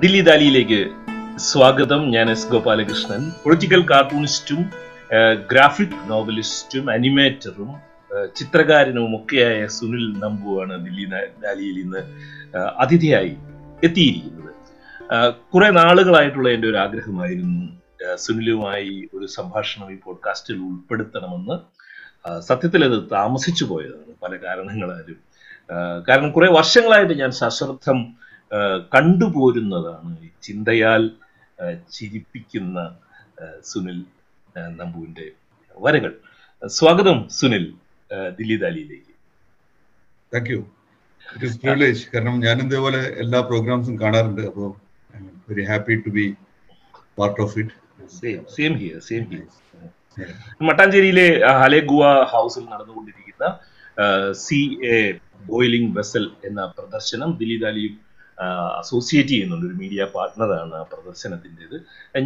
ദില്ലി 0.00 0.20
ദാലിയിലേക്ക് 0.20 0.90
സ്വാഗതം. 1.38 2.10
ഞാൻ 2.10 2.30
എസ് 2.30 2.48
ഗോപാലകൃഷ്ണൻ. 2.48 3.30
പൊളിറ്റിക്കൽ 3.44 3.82
കാർട്ടൂണിസ്റ്റും 3.90 4.70
ഗ്രാഫിക് 5.52 6.10
നോവലിസ്റ്റും 6.10 6.90
അനിമേറ്ററും 6.90 7.70
ചിത്രകാരനും 8.36 9.16
ഒക്കെയായ 9.16 9.66
സുനിൽ 9.66 10.18
നമ്പുവാണ് 10.18 10.84
ദില്ലി 10.84 11.04
ദാലിയിൽ 11.42 11.78
ഇന്ന് 11.80 11.98
അതിഥിയായി 12.78 13.36
എത്തിയിരിക്കുന്നത്. 13.84 14.54
കുറെ 15.54 15.70
നാളുകളായിട്ടുള്ള 15.70 16.48
എന്റെ 16.48 16.68
ഒരു 16.68 16.76
ആഗ്രഹമായിരുന്നു 16.76 17.68
സുനിലുമായി 18.14 19.08
ഒരു 19.14 19.26
സംഭാഷണം 19.26 19.92
ഈ 19.92 19.96
പോഡ്കാസ്റ്റിൽ 20.04 20.56
ഉൾപ്പെടുത്തണമെന്ന്. 20.56 21.58
സത്യത്തിൽ 22.40 22.84
അത് 22.84 23.02
താമസിച്ചു 23.12 23.64
പോയതാണ് 23.64 24.14
പല 24.22 24.36
കാരണങ്ങളാലും. 24.46 25.16
കാരണം 26.08 26.32
കുറെ 26.32 26.50
വർഷങ്ങളായിട്ട് 26.52 27.14
ഞാൻ 27.14 27.30
സശ്രദ്ധം 27.30 28.00
കണ്ടുപോരുന്നതാണ് 28.92 30.12
ചിന്തയാൽ 30.42 31.02
ചിരിപ്പിക്കുന്ന 31.90 32.78
സുനിൽ 33.64 33.98
നമ്പുവിന്റെ 34.78 35.26
വരകൾ 35.76 36.12
സ്വാഗതം 36.62 37.18
Sunil 37.30 37.64
Delhi 38.38 38.56
ദാലിയിലേക്ക്. 38.56 39.12
Thank 40.32 40.50
you 40.50 40.60
it 41.26 41.46
is 41.46 41.58
privilege 41.62 42.02
കാരണം 42.14 42.36
ഞാൻ 42.46 42.56
ഇതേപോലെ 42.64 43.00
എല്ലാ 43.24 43.40
പ്രോഗ്രാംസും 43.50 43.96
കാണാറുണ്ട് 44.00 44.42
അപ്പോൾ 44.48 44.68
very 45.48 45.64
happy 45.70 45.96
to 46.06 46.12
be 46.18 46.26
part 47.18 47.40
of 47.42 47.56
it 47.60 47.76
same 48.50 48.74
here 48.80 48.98
same 49.08 49.24
here 49.30 49.46
മട്ടാഞ്ചേരിയിലെ 50.68 51.26
ഹലേഗുവ 51.60 52.04
ഹൗസിൽ 52.32 52.64
നടന്നുകൊണ്ടിരിക്കുന്ന 52.72 53.46
സി 54.42 54.60
എ 54.90 55.00
ബോയിലിംഗ് 55.44 55.92
വെസൽ 55.98 56.24
എന്ന 56.44 56.60
പ്രദർശനം 56.76 57.30
ദില്ലി 57.40 57.58
ദാലിയും 57.62 57.94
അസോസിയേറ്റ് 58.80 59.32
ചെയ്യുന്നുണ്ട്. 59.34 59.66
ഒരു 59.68 59.76
മീഡിയ 59.80 60.02
പാർട്ട്ണറാണ് 60.14 60.74
ആ 60.80 60.82
പ്രദർശനത്തിന്റെത്. 60.92 61.76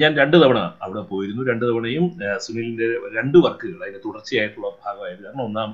ഞാൻ 0.03 0.11
രണ്ട് 0.21 0.37
തവണ 0.43 0.61
അവിടെ 0.85 1.03
പോയിരുന്നു. 1.13 1.43
രണ്ട് 1.51 1.65
തവണയും 1.71 2.07
സുനിലിന്റെ 2.45 2.89
രണ്ട് 3.19 3.39
വർക്കുകൾ 3.47 3.81
അതിന്റെ 3.85 4.03
തുടർച്ചയായിട്ടുള്ള 4.07 4.69
ഭാഗമായത് 4.85 5.23
കാരണം 5.27 5.45
ഒന്നാം 5.49 5.71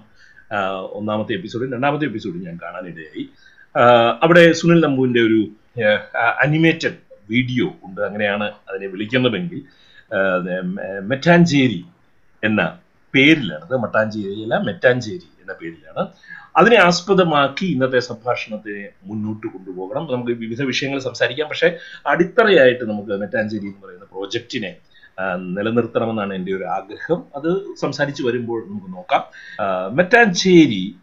ഒന്നാമത്തെ 0.99 1.33
എപ്പിസോഡും 1.39 1.73
രണ്ടാമത്തെ 1.77 2.07
എപ്പിസോഡും 2.11 2.45
ഞാൻ 2.49 2.57
കാണാനിടയായി. 2.63 3.25
അവിടെ 4.25 4.43
സുനിൽ 4.61 4.81
നമ്പൂവിന്റെ 4.87 5.21
ഒരു 5.29 5.41
അനിമേറ്റഡ് 6.45 6.99
വീഡിയോ 7.33 7.67
ഉണ്ട്. 7.87 8.01
അങ്ങനെയാണ് 8.09 8.47
അതിനെ 8.69 8.87
വിളിക്കുന്നതെങ്കിൽ 8.95 9.61
മെറ്റാഞ്ചേരി 11.11 11.81
എന്ന 12.43 12.61
പേരിലാണ്. 13.15 13.63
അത് 13.69 13.77
മട്ടാഞ്ചേരിയല്ല 13.85 14.55
മെറ്റാഞ്ചേരി 14.69 15.29
എന്ന 15.43 15.53
പേരിലാണ്. 15.61 16.03
അതിനെ 16.57 16.77
ആസ്പദമാക്കി 16.77 17.67
ഇന്നത്തെ 17.67 17.99
സംഭാഷണത്തെ 17.99 18.89
മുന്നോട്ട് 19.05 19.47
കൊണ്ടുപോകണം. 19.47 20.09
നമുക്ക് 20.13 20.33
വിവിധ 20.33 20.63
വിഷയങ്ങൾ 20.63 20.99
സംസാരിക്കാം. 20.99 21.49
പക്ഷെ 21.49 21.77
അടിത്തറയായിട്ട് 22.07 22.85
നമുക്ക് 22.85 23.23
നെറ്റാഞ്ചേരി 23.23 23.65
എന്ന് 23.65 23.87
പറയുന്ന 23.87 24.05
പ്രോജക്റ്റിനെ 24.05 24.77
നിലനിർത്തണമെന്നാണ് 25.37 26.35
എന്റെ 26.35 26.53
ഒരു 26.53 26.65
ആഗ്രഹം. 26.65 27.25
അത് 27.37 27.75
സംസാരിച്ചു 27.81 28.23
വരുമ്പോൾ 28.23 28.67
നമുക്ക് 28.69 28.97
നോക്കാം. 28.97 29.25
മെറ്റാഞ്ചേരി 29.97 30.97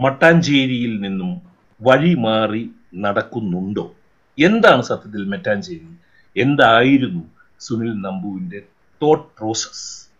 മട്ടാഞ്ചേരിയിൽ 0.00 1.00
നിന്നും 1.00 1.42
വഴി 1.82 2.14
മാറി 2.14 2.70
നടക്കുന്നുണ്ടോ? 2.94 3.94
എന്താണ് 4.38 4.82
സത്യത്തിൽ 4.82 5.24
മെറ്റാഞ്ചേരി? 5.24 5.88
എന്തായിരുന്നു 6.36 7.22
സുനിൽ 7.60 7.92
നമ്പൂവിന്റെ 8.00 8.62
തോട്ട് 9.02 9.38
പ്രോസസ് 9.38 10.11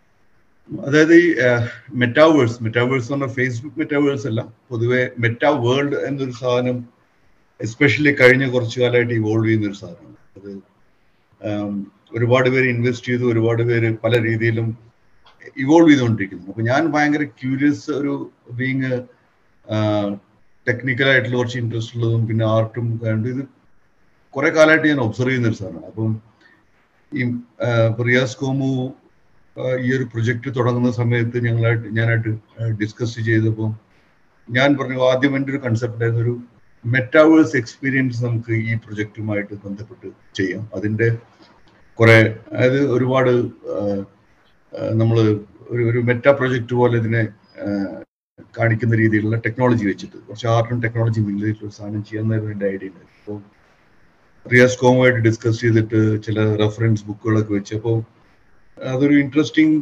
അതായത് 0.68 1.14
ഈ 1.14 1.26
മെറ്റാവേഴ്സ് 2.02 2.58
മെറ്റാവേഴ്സ് 2.64 3.06
എന്ന് 3.06 3.16
പറഞ്ഞാൽ 3.16 3.34
ഫേസ്ബുക്ക് 3.38 3.78
മെറ്റാവേഴ്സ് 3.78 4.26
അല്ല. 4.26 4.40
പൊതുവെ 4.70 5.02
മെറ്റാ 5.18 5.50
വേൾഡ് 5.64 5.96
എന്നൊരു 6.08 6.34
സാധനം 6.42 6.78
എസ്പെഷ്യലി 7.60 8.12
കഴിഞ്ഞ 8.20 8.44
കുറച്ചു 8.50 8.78
കാലമായിട്ട് 8.80 9.14
ഇവോൾവ് 9.14 9.46
ചെയ്യുന്ന 9.46 9.66
ഒരു 9.66 9.78
സാധനമാണ്. 9.82 10.18
അത് 10.38 10.50
ഒരുപാട് 12.16 12.48
പേര് 12.50 12.66
ഇൻവെസ്റ്റ് 12.66 13.06
ചെയ്തു 13.06 13.24
ഒരുപാട് 13.32 13.62
പേര് 13.62 13.90
പല 14.04 14.14
രീതിയിലും 14.22 14.66
ഇവോൾവ് 15.56 15.90
ചെയ്തുകൊണ്ടിരിക്കുന്നു. 15.90 16.46
അപ്പൊ 16.48 16.62
ഞാൻ 16.62 16.82
ഭയങ്കര 16.92 17.24
ക്യൂരിയസ് 17.40 17.90
ഒരു 17.90 18.14
ബീങ് 18.58 18.92
ടെക്നിക്കലായിട്ടുള്ള 20.68 21.36
കുറച്ച് 21.36 21.58
ഇൻട്രസ്റ്റ് 21.58 21.96
ഉള്ളതും 21.96 22.26
പിന്നെ 22.28 22.44
ആർട്ടും 22.44 22.86
കണ്ട് 23.04 23.28
ഇത് 23.28 23.42
കുറെ 24.34 24.50
കാലമായിട്ട് 24.50 24.86
ഞാൻ 24.88 25.00
ഒബ്സർവ് 25.00 25.30
ചെയ്യുന്ന 25.30 25.48
ഒരു 25.48 25.58
സാധനമാണ്. 25.62 25.86
അപ്പം 25.90 26.12
ഈ 27.12 27.22
റിയാസ് 28.08 28.36
കോമു 28.36 28.70
ഈ 29.56 29.88
ഒരു 29.96 30.04
പ്രൊജക്ട് 30.12 30.50
തുടങ്ങുന്ന 30.58 30.90
സമയത്ത് 30.90 31.38
ഞങ്ങളായിട്ട് 31.46 31.88
ഞാനായിട്ട് 31.88 32.30
ഡിസ്കസ് 32.80 33.20
ചെയ്തപ്പോൾ 33.28 33.70
ഞാൻ 34.48 34.76
പറഞ്ഞു 34.78 34.98
ആദ്യം 35.10 35.36
എന്റെ 35.36 35.52
ഒരു 35.52 35.60
കൺസെപ്റ്റ് 35.66 36.02
ആയിരുന്നു 36.04 36.22
ഒരു 36.22 36.34
മെറ്റാവേഴ്സ് 36.84 37.56
എക്സ്പീരിയൻസ് 37.56 38.24
നമുക്ക് 38.24 38.52
ഈ 38.68 38.74
പ്രൊജക്റ്റുമായിട്ട് 38.74 39.54
ബന്ധപ്പെട്ട് 39.64 40.08
ചെയ്യാം. 40.34 40.62
അതിന്റെ 40.74 41.08
കുറെ 41.98 42.16
അതായത് 42.52 42.80
ഒരുപാട് 42.92 43.32
നമ്മൾ 45.00 45.16
ഒരു 45.70 45.82
ഒരു 45.90 45.98
മെറ്റാ 45.98 46.30
പ്രൊജക്റ്റ് 46.32 46.74
പോലെ 46.74 46.96
ഇതിനെ 46.98 47.22
കാണിക്കുന്ന 48.56 48.94
രീതിയിലുള്ള 48.96 49.36
ടെക്നോളജി 49.36 49.84
വെച്ചിട്ട്. 49.86 50.16
കുറച്ച് 50.26 50.46
ആർട്ടും 50.46 50.78
ടെക്നോളജിയും 50.80 51.26
മില്ലിട്ടുള്ള 51.28 51.72
സാധനം 51.72 52.02
ചെയ്യാമെന്നായിരുന്നു 52.04 52.52
എന്റെ 52.52 52.66
ഐഡിയ 52.66 52.88
ഉണ്ടായിരുന്നു 52.88 53.20
അപ്പോൾ 53.20 53.38
റിയാസ് 54.46 54.78
കോമുമായിട്ട് 54.78 55.20
ഡിസ്കസ് 55.28 55.60
ചെയ്തിട്ട് 55.60 56.00
ചില 56.22 56.38
റെഫറൻസ് 56.62 57.04
ബുക്കുകളൊക്കെ 57.06 57.52
വെച്ച് 57.52 57.76
അതൊരു 58.90 59.14
ഇൻട്രസ്റ്റിംഗ് 59.22 59.76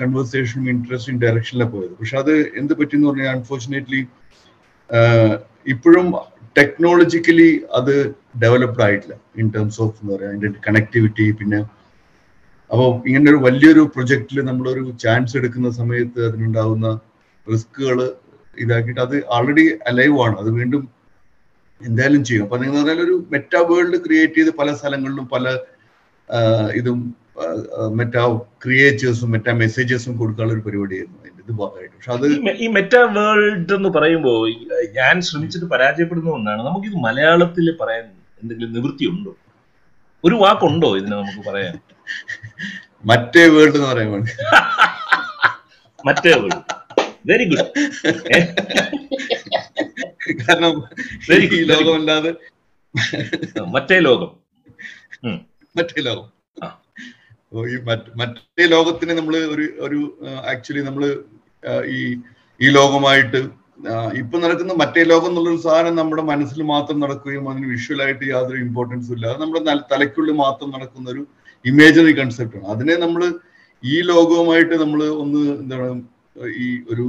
കൺവേഴ്സേഷനും 0.00 0.66
ഇൻട്രസ്റ്റിംഗ് 0.74 1.20
ഡയറക്ഷനിലാണ് 1.24 1.72
പോയത്. 1.74 1.94
പക്ഷെ 2.00 2.16
അത് 2.22 2.34
എന്ത് 2.60 2.72
പറ്റിയെന്ന് 2.78 3.08
പറഞ്ഞാൽ 3.08 3.30
അൺഫോർച്ചുനേറ്റ്ലി 3.36 4.00
ഇപ്പോഴും 5.74 6.06
ടെക്നോളജിക്കലി 6.58 7.50
അത് 7.78 7.94
ഡെവലപ്ഡ് 8.44 8.84
ആയിട്ടില്ല. 8.86 9.16
ഇൻ 9.40 9.48
ടേംസ് 9.56 9.80
ഓഫ് 9.84 9.96
എന്താ 10.02 10.12
പറയുക 10.14 10.30
അതിന്റെ 10.30 10.60
കണക്ടിവിറ്റി 10.68 11.26
പിന്നെ 11.40 11.60
അപ്പോൾ 12.70 12.88
ഇങ്ങനെ 13.08 13.28
ഒരു 13.32 13.40
വലിയൊരു 13.46 13.82
പ്രൊജക്റ്റിൽ 13.94 14.38
നമ്മളൊരു 14.48 14.82
ചാൻസ് 15.04 15.34
എടുക്കുന്ന 15.40 15.68
സമയത്ത് 15.80 16.20
അതിനുണ്ടാവുന്ന 16.28 16.88
റിസ്കുകൾ 17.46 17.98
ഇതാക്കിയിട്ട് 18.64 19.02
അത് 19.06 19.16
ആൾറെഡി 19.36 19.64
അലൈവ് 19.90 20.16
ആണ്. 20.24 20.34
അത് 20.40 20.50
വീണ്ടും 20.58 20.82
എന്തായാലും 21.80 22.22
ചെയ്യും. 22.28 22.44
അപ്പൊ 22.46 22.56
നിങ്ങൾ 22.62 22.76
പറഞ്ഞാൽ 22.78 23.00
ഒരു 23.06 23.14
മെറ്റാ 23.34 23.60
വേൾഡ് 23.70 23.98
ക്രിയേറ്റ് 24.04 24.38
ചെയ്ത് 24.38 24.52
പല 24.60 24.68
സ്ഥലങ്ങളിലും 24.80 25.26
പല 25.34 25.44
ഇതും 26.80 26.98
മെറ്റാ 27.98 28.22
ക്രിയേറ്റേഴ്സും 28.64 29.30
മെറ്റാ 29.34 29.52
മെസ്സേജസും 29.62 30.14
കൊടുക്കാനുള്ള 30.20 30.54
ഒരു 30.56 30.62
പരിപാടിയായിരുന്നു. 30.66 31.18
അതിന്റെ 31.22 31.42
ഇത് 31.44 31.52
ഭാഗമായിട്ട്. 31.58 31.94
പക്ഷെ 31.96 32.12
അത് 32.12 32.26
ഈ 32.64 32.66
മെറ്റാ 32.76 33.00
വേൾഡ് 33.16 33.74
എന്ന് 33.76 33.90
പറയുമ്പോൾ 33.96 34.48
ഞാൻ 34.98 35.14
ശ്രമിച്ചിട്ട് 35.28 35.66
പരാജയപ്പെടുന്ന 35.66 36.30
ഒന്നാണ്. 36.30 36.62
നമുക്കിത് 36.68 36.96
മലയാളത്തിൽ 37.06 37.66
പറയാൻ 37.80 38.04
എന്തെങ്കിലും 38.42 38.72
നിവൃത്തി 38.76 39.04
ഉണ്ടോ 39.12 39.32
ഒരു 40.24 40.34
വാക്കുണ്ടോ 40.34 40.90
ഇതിനെ 40.98 41.16
നമുക്ക് 41.16 41.42
പറയാൻ? 41.50 41.74
മറ്റേ 43.10 43.44
വേൾഡ് 43.54 43.76
എന്ന് 43.78 43.88
പറയുമ്പോൾ 43.92 44.22
മറ്റേ 46.06 46.32
വേൾഡ് 46.40 46.62
വെരി 47.30 47.44
ഗുഡ് 47.50 47.68
കാരണം 50.40 50.72
ഈ 51.56 51.62
ലോകമല്ലാതെ 51.70 52.32
മറ്റേ 53.74 53.98
ലോകം. 54.06 54.30
മറ്റേ 55.76 56.00
ലോകം. 56.08 56.37
ഈ 57.52 57.76
മറ്റേ 58.20 58.64
ലോകത്തിന് 58.72 59.12
നമ്മൾ 59.18 59.34
ഒരു 59.54 59.66
ഒരു 59.86 59.98
ആക്ച്വലി 60.52 60.82
നമ്മൾ 60.88 61.04
ഈ 61.92 62.00
ഈ 62.60 62.68
ലോകമായിട്ട് 62.76 63.40
ഇപ്പൊ 64.20 64.36
നടക്കുന്ന 64.42 64.72
മറ്റേ 64.80 65.02
ലോകം 65.10 65.28
എന്നുള്ളൊരു 65.30 65.60
സാധനം 65.64 65.94
നമ്മുടെ 65.98 66.22
മനസ്സിൽ 66.30 66.60
മാത്രം 66.70 66.96
നടക്കുകയും 67.02 67.44
അതിന് 67.50 67.66
വിഷ്വലായിട്ട് 67.72 68.24
യാതൊരു 68.30 68.58
ഇമ്പോർട്ടൻസും 68.64 69.14
ഇല്ല. 69.16 69.26
അത് 69.32 69.40
നമ്മുടെ 69.42 69.60
തലയ്ക്കുള്ളിൽ 69.92 70.34
മാത്രം 70.40 70.68
നടക്കുന്ന 70.74 71.06
ഒരു 71.14 71.22
ഇമേജിനറി 71.64 72.14
കൺസെപ്റ്റാണ് 72.18 72.66
അതിനെ 72.74 72.94
നമ്മൾ 73.04 73.22
ഈ 73.84 73.96
ലോകവുമായിട്ട് 74.10 74.76
നമ്മൾ 74.82 75.00
ഒന്ന് 75.22 75.42
എന്താണ് 75.54 75.88
ഈ 76.60 76.68
ഒരു 76.92 77.06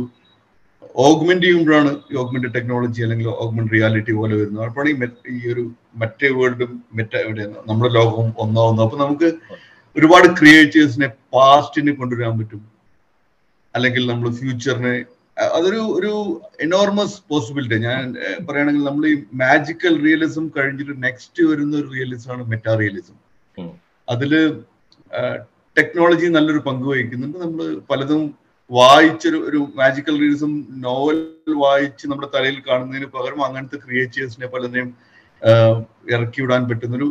ഓഗ്മെന്റ് 1.04 1.46
ചെയ്യുമ്പോഴാണ് 1.46 1.92
ഈ 2.12 2.20
ഓഗ്മെന്റ് 2.22 2.50
ടെക്നോളജി 2.56 3.02
അല്ലെങ്കിൽ 3.06 3.28
ഓഗ്മെന്റ് 3.44 3.74
റിയാലിറ്റി 3.76 4.14
പോലെ 4.20 4.36
വരുന്നത്. 4.40 4.64
അപ്പോഴാണ് 4.68 4.92
ഈ 4.92 4.96
ഈ 5.36 5.52
ഒരു 5.54 5.64
മറ്റേ 6.02 6.30
വേൾഡും 6.38 6.72
മറ്റേ 6.98 7.20
നമ്മുടെ 7.70 7.92
ലോകവും 7.98 8.30
ഒന്നാവുന്നു 8.46 8.84
അപ്പൊ 8.86 9.00
നമുക്ക് 9.04 9.30
ഒരുപാട് 9.96 10.28
ക്രിയേറ്റേഴ്സിനെ 10.40 11.08
പാസ്റ്റിനെ 11.36 11.94
കൊണ്ടുവരാൻ 12.00 12.34
പറ്റും. 12.40 12.62
അല്ലെങ്കിൽ 13.76 14.04
നമ്മൾ 14.12 14.28
ഫ്യൂച്ചറിനെ 14.40 14.94
അതൊരു 15.56 15.82
ഒരു 15.98 16.12
എനോർമസ് 16.66 17.20
പോസിബിലിറ്റി 17.30 17.78
ഞാൻ 17.88 18.04
പറയുകയാണെങ്കിൽ 18.48 18.84
നമ്മൾ 18.90 19.04
ഈ 19.12 19.14
മാജിക്കൽ 19.42 19.94
റിയലിസം 20.06 20.46
കഴിഞ്ഞിട്ട് 20.56 20.96
നെക്സ്റ്റ് 21.06 21.44
വരുന്ന 21.50 21.74
ഒരു 21.82 21.88
റിയലിസം 21.96 22.32
ആണ് 22.34 22.44
മെറ്റാ 22.52 22.74
റിയലിസം 22.82 23.18
അതിൽ 24.08 24.32
ടെക്നോളജി 25.78 26.28
നല്ലൊരു 26.36 26.62
പങ്ക് 26.68 26.86
വഹിക്കുന്നുണ്ട്. 26.92 27.38
നമ്മൾ 27.46 27.66
പലതും 27.92 28.24
വായിച്ചൊരു 28.72 29.38
ഒരു 29.50 29.60
മാജിക്കൽ 29.80 30.16
റിയലിസം 30.22 30.52
നോവൽ 30.86 31.20
വായിച്ച് 31.64 32.06
നമ്മുടെ 32.10 32.30
തലയിൽ 32.36 32.58
കാണുന്നതിന് 32.68 33.08
പകരം 33.16 33.40
അങ്ങനത്തെ 33.48 33.78
ക്രിയേറ്റേഴ്സിനെ 33.86 34.48
പലതിനെയും 34.56 34.90
ഇറക്കി 36.14 36.42
വിടാൻ 36.44 36.64
പറ്റുന്നൊരു 36.70 37.08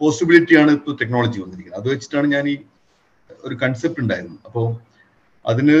പോസിബിലിറ്റിയാണ് 0.00 0.70
ഇപ്പോൾ 0.78 0.94
ടെക്നോളജി 1.00 1.38
വന്നിരിക്കുന്നത്. 1.44 1.80
അത് 1.80 1.86
വെച്ചിട്ടാണ് 1.92 2.26
ഞാൻ 2.36 2.44
ഈ 2.54 2.56
ഒരു 3.46 3.54
കൺസെപ്റ്റ് 3.62 4.02
ഉണ്ടായിരുന്നു 4.04 4.38
അപ്പോൾ 4.48 4.66
അതിന് 5.44 5.78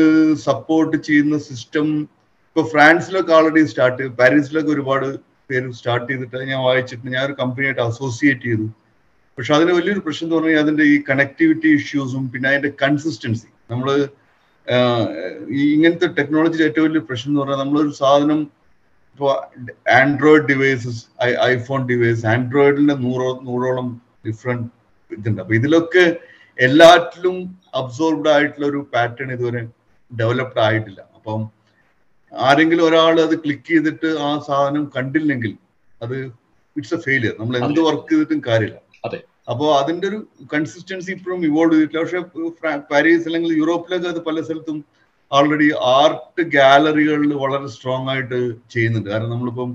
സപ്പോർട്ട് 0.48 0.96
ചെയ്യുന്ന 1.08 1.36
സിസ്റ്റം 1.48 1.86
ഇപ്പൊ 2.48 2.62
ഫ്രാൻസിലൊക്കെ 2.72 3.32
ആൾറെഡി 3.38 3.62
സ്റ്റാർട്ട് 3.70 4.04
പാരീസിലൊക്കെ 4.20 4.70
ഒരുപാട് 4.76 5.06
പേര് 5.50 5.68
സ്റ്റാർട്ട് 5.78 6.06
ചെയ്തിട്ട് 6.10 6.38
ഞാൻ 6.50 6.60
വായിച്ചിട്ട് 6.66 7.08
ഞാൻ 7.14 7.22
ഒരു 7.28 7.34
കമ്പനിയായിട്ട് 7.40 7.82
അസോസിയേറ്റ് 7.88 8.46
ചെയ്തു. 8.48 8.66
പക്ഷെ 9.38 9.52
അതിന് 9.56 9.72
വലിയൊരു 9.78 10.02
പ്രശ്നം 10.04 10.26
എന്ന് 10.26 10.36
പറഞ്ഞാൽ 10.36 10.60
അതിന്റെ 10.64 10.84
ഈ 10.92 10.94
കണക്ടിവിറ്റി 11.08 11.70
ഇഷ്യൂസും 11.78 12.22
പിന്നെ 12.32 12.48
അതിന്റെ 12.52 12.70
കൺസിസ്റ്റൻസി 12.82 13.48
നമ്മൾ 13.70 13.88
ഈ 15.58 15.62
ഇങ്ങനത്തെ 15.74 16.08
ടെക്നോളജിയുടെ 16.18 16.66
ഏറ്റവും 16.68 16.86
വലിയ 16.88 17.02
പ്രശ്നം 17.08 17.30
എന്ന് 17.30 17.40
പറഞ്ഞാൽ 17.42 17.60
നമ്മളൊരു 17.64 17.92
സാധനം 18.00 18.40
ഇപ്പോൾ 19.12 19.30
ആൻഡ്രോയിഡ് 20.00 20.46
ഡിവൈസസ് 20.52 21.02
ഐഫോൺ 21.52 21.82
ഡിവൈസ് 21.92 22.24
ആൻഡ്രോയിഡിന്റെ 22.34 22.96
നൂറോ 23.04 23.28
നൂറോളം 23.42 23.88
ഡിഫറെന്റ് 24.26 24.68
ഇതുണ്ട്. 25.10 25.40
അപ്പൊ 25.42 25.54
ഇതിലൊക്കെ 25.60 26.04
എല്ലാറ്റിലും 26.58 27.36
അബ്സോർബ്ഡ് 27.80 28.30
ആയിട്ടുള്ള 28.34 28.66
ഒരു 28.72 28.80
പാറ്റേൺ 28.94 29.30
ഇതുവരെ 29.36 29.62
ഡെവലപ്ഡ് 30.10 30.62
ആയിട്ടില്ല. 30.66 31.00
അപ്പം 31.16 31.40
ആരെങ്കിലും 32.32 32.84
ഒരാൾ 32.88 33.14
അത് 33.26 33.34
ക്ലിക്ക് 33.44 33.70
ചെയ്തിട്ട് 33.72 34.08
ആ 34.26 34.30
സാധനം 34.48 34.84
കണ്ടില്ലെങ്കിൽ 34.96 35.52
അത് 36.04 36.16
ഇറ്റ്സ് 36.76 36.96
എ 36.96 37.00
ഫെയിലിയർ 37.06 37.34
നമ്മൾ 37.40 37.54
എന്ത് 37.62 37.80
വർക്ക് 37.88 38.10
ചെയ്തിട്ടും 38.12 38.40
കാര്യമില്ല. 38.48 38.78
അപ്പോൾ 39.52 39.68
അതിന്റെ 39.80 40.06
ഒരു 40.10 40.18
കൺസിസ്റ്റൻസി 40.52 41.10
ഇപ്പോഴും 41.16 41.40
ഇവോൾവ് 41.48 41.74
ചെയ്തിട്ടില്ല. 41.74 42.00
പക്ഷെ 42.04 42.72
പാരീസ് 42.92 43.26
അല്ലെങ്കിൽ 43.28 43.52
യൂറോപ്പിലൊക്കെ 43.60 44.08
അത് 44.14 44.20
പല 44.28 44.40
സ്ഥലത്തും 44.46 44.78
ഓൾറെഡി 45.30 45.68
ആർട്ട് 45.98 46.42
ഗാലറികളിൽ 46.56 47.32
വളരെ 47.42 47.68
സ്ട്രോങ് 47.74 48.08
ആയിട്ട് 48.12 48.38
ചെയ്യുന്നുണ്ട്. 48.74 49.08
കാരണം 49.12 49.32
നമ്മളിപ്പം 49.34 49.70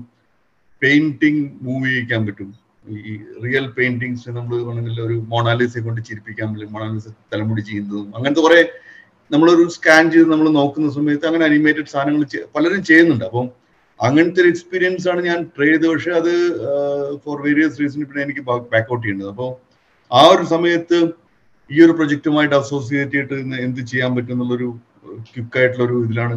പെയിന്റിങ് 0.82 1.42
മൂവ് 1.66 1.86
ചെയ്യിക്കാൻ 1.88 2.20
പറ്റും. 2.26 2.50
ഈ 2.84 3.12
റിയൽ 3.44 3.66
പെയിന്റിങ്സ് 3.76 4.30
നമ്മൾ 4.36 4.54
വേണമെങ്കിൽ 4.68 5.00
ഒരു 5.06 5.16
മൊണാലിസയെ 5.32 5.82
കൊണ്ട് 5.86 6.00
ചിരിപ്പിക്കാൻ 6.08 6.48
പറ്റും 6.52 6.72
മൊണാലിസ 6.76 7.08
തലമുടി 7.32 7.62
ചെയ്യുന്നതും 7.68 8.06
അങ്ങനത്തെ 8.16 8.42
കുറെ 8.46 8.60
നമ്മളൊരു 9.30 9.64
സ്കാൻ 9.74 10.04
ചെയ്ത് 10.12 10.28
നമ്മൾ 10.32 10.46
നോക്കുന്ന 10.60 10.88
സമയത്ത് 10.96 11.26
അങ്ങനെ 11.28 11.44
അനിമേറ്റഡ് 11.50 11.90
സാധനങ്ങൾ 11.92 12.24
പലരും 12.54 12.80
ചെയ്യുന്നുണ്ട്. 12.88 13.24
അപ്പം 13.28 13.46
അങ്ങനത്തെ 14.00 14.40
ഒരു 14.42 14.50
എക്സ്പീരിയൻസ് 14.52 15.06
ആണ് 15.12 15.20
ഞാൻ 15.28 15.38
ട്രൈ 15.56 15.68
ചെയ്തത്. 15.68 15.88
പക്ഷെ 15.92 16.12
അത് 16.20 16.32
ഫോർ 17.24 17.36
വേരിയസ് 17.46 17.78
റീസൺ 17.80 18.04
പിന്നെ 18.08 18.22
എനിക്ക് 18.26 18.42
ബാക്ക് 18.48 18.88
ഔട്ട് 18.94 19.04
ചെയ്യേണ്ടത്. 19.04 19.30
അപ്പോൾ 19.34 19.50
ആ 20.10 20.22
ഒരു 20.32 20.44
സമയത്ത് 20.54 20.98
ഈ 21.70 21.78
ഒരു 21.84 21.92
പ്രൊജക്റ്റുമായിട്ട് 21.98 22.56
അസോസിയേറ്റ് 22.62 23.16
ചെയ്തിട്ട് 23.16 23.60
എന്ത് 23.66 23.80
ചെയ്യാൻ 23.92 24.10
പറ്റും 24.16 24.34
എന്നുള്ളൊരു 24.36 24.68
ക്വിക്കായിട്ടുള്ള 25.32 25.84
ഒരു 25.88 25.96
ഇതിലാണ് 26.06 26.36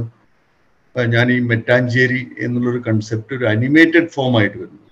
ഞാൻ 0.96 1.28
ഈ 1.36 1.38
മെറ്റാഞ്ചേരി 1.52 2.22
എന്നുള്ളൊരു 2.46 2.82
കൺസെപ്റ്റ് 2.88 3.36
ഒരു 3.38 3.46
അനിമേറ്റഡ് 3.54 4.10
ഫോം 4.16 4.34
ആയിട്ട് 4.40 4.58
വരുന്നത്. 4.62 4.85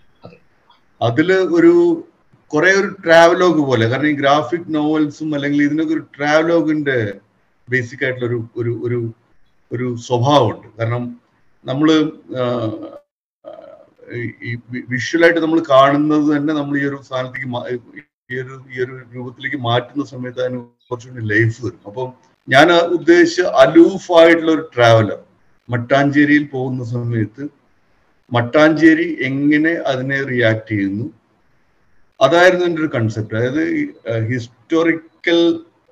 അതിൽ 1.07 1.29
ഒരു 1.57 1.73
കുറെ 2.51 2.71
ഒരു 2.79 2.89
ട്രാവലോഗ് 3.03 3.61
പോലെ. 3.69 3.85
കാരണം 3.91 4.09
ഈ 4.13 4.15
ഗ്രാഫിക് 4.21 4.69
നോവൽസും 4.77 5.29
അല്ലെങ്കിൽ 5.37 5.61
ഇതിനൊക്കെ 5.67 5.93
ഒരു 5.97 6.05
ട്രാവലോഗിന്റെ 6.17 6.97
ബേസിക് 7.67 8.03
ആയിട്ടുള്ള 8.05 8.27
ഒരു 8.31 8.39
ഒരു 8.61 8.73
ഒരു 8.87 8.99
ഒരു 9.71 9.87
സ്വഭാവമുണ്ട്. 10.07 10.67
കാരണം 10.79 11.03
നമ്മൾ 11.65 11.89
ഈ 14.49 14.51
വിഷ്വലായിട്ട് 14.93 15.41
നമ്മൾ 15.45 15.59
കാണുന്നത് 15.73 16.25
തന്നെ 16.35 16.53
നമ്മൾ 16.59 16.75
ഈ 16.81 16.83
ഒരു 16.89 16.97
സ്ഥാനത്തേക്ക് 17.07 17.47
ഈ 18.31 18.35
ഒരു 18.43 18.55
ഈ 18.73 18.77
ഒരു 18.83 18.93
രൂപത്തിലേക്ക് 19.15 19.59
മാറ്റുന്ന 19.69 20.03
സമയത്ത് 20.11 20.41
അതിന് 20.43 20.59
കുറച്ചുകൂടി 20.89 21.23
ലൈഫ് 21.33 21.57
വരും. 21.65 21.81
അപ്പം 21.89 22.07
ഞാൻ 22.47 22.67
ഉദ്ദേശിച്ച 22.97 23.41
അലൂഫായിട്ടുള്ള 23.63 24.51
ഒരു 24.57 24.65
ട്രാവലർ 24.75 25.19
മട്ടാഞ്ചേരിയിൽ 25.69 26.45
പോകുന്ന 26.55 26.83
സമയത്ത് 26.95 27.43
മട്ടാഞ്ചേരി 28.33 29.07
എങ്ങനെ 29.21 29.73
അതിനെ 29.87 30.17
റിയാക്ട് 30.23 30.69
ചെയ്യുന്നു? 30.69 31.05
അതായിരുന്നു 32.19 32.65
എന്റെ 32.65 32.81
ഒരു 32.81 32.91
കൺസെപ്റ്റ് 32.95 33.37
അതായത് 33.37 33.63
ഹിസ്റ്റോറിക്കൽ 34.29 35.39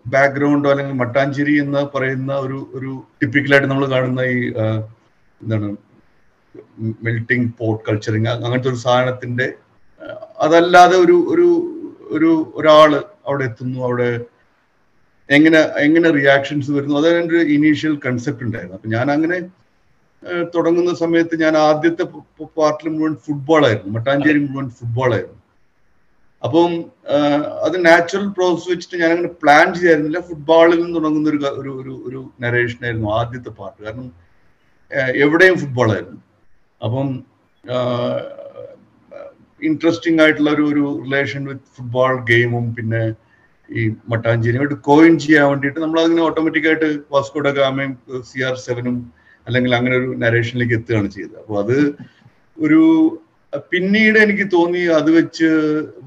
ബാക്ക്ഗ്രൗണ്ടോ 0.05 0.67
അല്ലെങ്കിൽ 0.71 0.95
മട്ടാഞ്ചേരി 0.95 1.53
എന്ന് 1.59 1.81
പറയുന്ന 1.95 2.31
ഒരു 2.37 2.59
ഒരു 2.77 2.91
ടിപ്പിക്കലായിട്ട് 3.19 3.67
നമ്മൾ 3.67 3.85
കാണുന്ന 3.87 4.21
ഈ 4.31 4.39
എന്താണ് 5.41 5.69
മെൽറ്റിംഗ് 7.05 7.49
പോട്ട് 7.59 7.81
കൾച്ചറിങ് 7.87 8.29
അങ്ങനത്തെ 8.37 8.69
ഒരു 8.69 8.79
സാധനത്തിന്റെ 8.85 9.47
അതല്ലാതെ 10.41 10.95
ഒരു 10.97 11.17
ഒരു 11.33 11.47
ഒരു 12.15 12.29
ഒരാൾ 12.55 12.91
അവിടെ 13.27 13.43
എത്തുന്നു 13.45 13.79
അവിടെ 13.87 14.09
എങ്ങനെ 15.29 15.59
എങ്ങനെ 15.79 16.07
റിയാക്ഷൻസ് 16.11 16.71
വരുന്നു 16.71 16.95
അതാണ് 16.99 17.19
എന്റെ 17.21 17.41
ഇനീഷ്യൽ 17.55 17.93
കൺസെപ്റ്റ് 18.05 18.45
ഉണ്ടായിരുന്നു 18.47 18.77
അപ്പൊ 18.77 18.89
ഞാൻ 18.89 19.07
അങ്ങനെ 19.11 19.37
തുടങ്ങുന്ന 20.55 20.91
സമയത്ത് 20.93 21.35
ഞാൻ 21.41 21.53
ആദ്യത്തെ 21.57 22.05
പാർട്ടിൽ 22.57 22.89
മുഴുവൻ 22.89 23.13
ഫുട്ബോൾ 23.25 23.61
ആയിരുന്നു 23.65 23.93
മട്ടാഞ്ചേരി 23.93 24.39
മുഴുവൻ 24.39 24.67
ഫുട്ബോൾ 24.69 25.11
ആയിരുന്നു 25.13 25.39
അപ്പം 26.41 26.71
അത് 27.65 27.75
നാച്ചുറൽ 27.85 28.27
പ്രോസസ് 28.29 28.69
വെച്ചിട്ട് 28.69 28.97
ഞാൻ 28.97 29.11
അങ്ങനെ 29.11 29.31
പ്ലാൻ 29.41 29.67
ചെയ്യായിരുന്നില്ല 29.73 30.19
ഫുട്ബോളിൽ 30.19 30.79
നിന്ന് 30.81 30.95
തുടങ്ങുന്ന 30.95 31.29
ഒരു 31.29 31.39
ഒരു 31.53 31.71
ഒരു 31.73 31.93
ഒരു 32.07 32.19
നരേഷൻ 32.41 32.79
ആയിരുന്നു 32.85 33.09
ആദ്യത്തെ 33.11 33.51
പാർട്ട് 33.51 33.79
കാരണം 33.83 34.07
എവിടെയും 35.17 35.57
ഫുട്ബോൾ 35.59 35.89
ആയിരുന്നു 35.91 36.21
അപ്പം 36.81 37.09
ഇൻട്രസ്റ്റിംഗ് 39.61 40.21
ആയിട്ടുള്ള 40.21 40.49
ഒരു 40.49 40.63
ഒരു 40.63 40.85
റിലേഷൻ 41.03 41.41
വിത്ത് 41.45 41.69
ഫുട്ബോൾ 41.75 42.13
ഗെയിമും 42.23 42.65
പിന്നെ 42.73 43.03
ഈ 43.69 43.81
മട്ടാഞ്ചേരിയുമായിട്ട് 44.09 44.77
കോയിൻ 44.81 45.13
ചെയ്യാൻ 45.19 45.45
വേണ്ടിയിട്ട് 45.49 45.79
നമ്മൾ 45.79 45.97
അതിങ്ങനെ 45.99 46.23
ഓട്ടോമാറ്റിക് 46.25 46.67
ആയിട്ട് 46.67 46.87
വാസ്കോഡ 47.11 47.49
ഗാമയും 47.49 47.93
സി 48.23 48.39
ആർ 48.41 48.55
സെവനും 48.57 48.95
അല്ലെങ്കിൽ 49.47 49.73
അങ്ങനെ 49.79 49.95
ഒരു 50.01 50.07
നരേഷനിലേക്ക് 50.23 50.75
എത്തുകയാണ് 50.79 51.09
ചെയ്തത്. 51.17 51.37
അപ്പോൾ 51.43 51.57
അത് 51.63 51.77
ഒരു 52.57 52.81
പിന്നീട് 53.71 54.17
എനിക്ക് 54.23 54.45
തോന്നി 54.53 54.81
അത് 54.97 55.09
വെച്ച് 55.15 55.47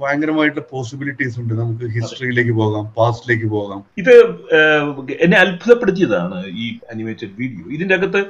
ഭയങ്കരമായിട്ടുള്ള 0.03 0.65
പോസിബിലിറ്റീസ് 0.71 1.37
ഉണ്ട്. 1.41 1.53
നമുക്ക് 1.63 1.87
ഹിസ്റ്ററിയിലേക്ക് 1.97 2.55
പോകാം 2.61 2.85
പാസ്റ്റിലേക്ക് 2.99 3.49
പോകാം. 3.55 3.81
ഇത് 4.01 4.13
എന്നെ 5.25 5.37
അത്ഭുതപ്പെടുത്തിയതാണ് 5.45 6.39
ഈ 6.65 6.67
അനിമേറ്റഡ് 6.93 7.35
വീഡിയോ 7.41 7.65
ഇതിന്റെ 7.77 7.97
അകത്ത് 7.99 8.23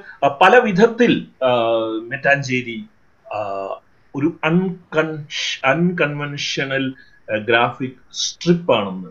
പല 0.42 0.54
വിധത്തിൽ 0.68 1.12
മെറ്റാഞ്ചേരി 2.12 2.78
ഒരു 4.14 4.28
അൺകൺഷ 4.48 5.42
അൺകൺവെൻഷണൽ 5.72 6.86
ഗ്രാഫിക് 7.48 8.00
സ്ട്രിപ്പ് 8.22 8.72
ആണെന്ന് 8.78 9.10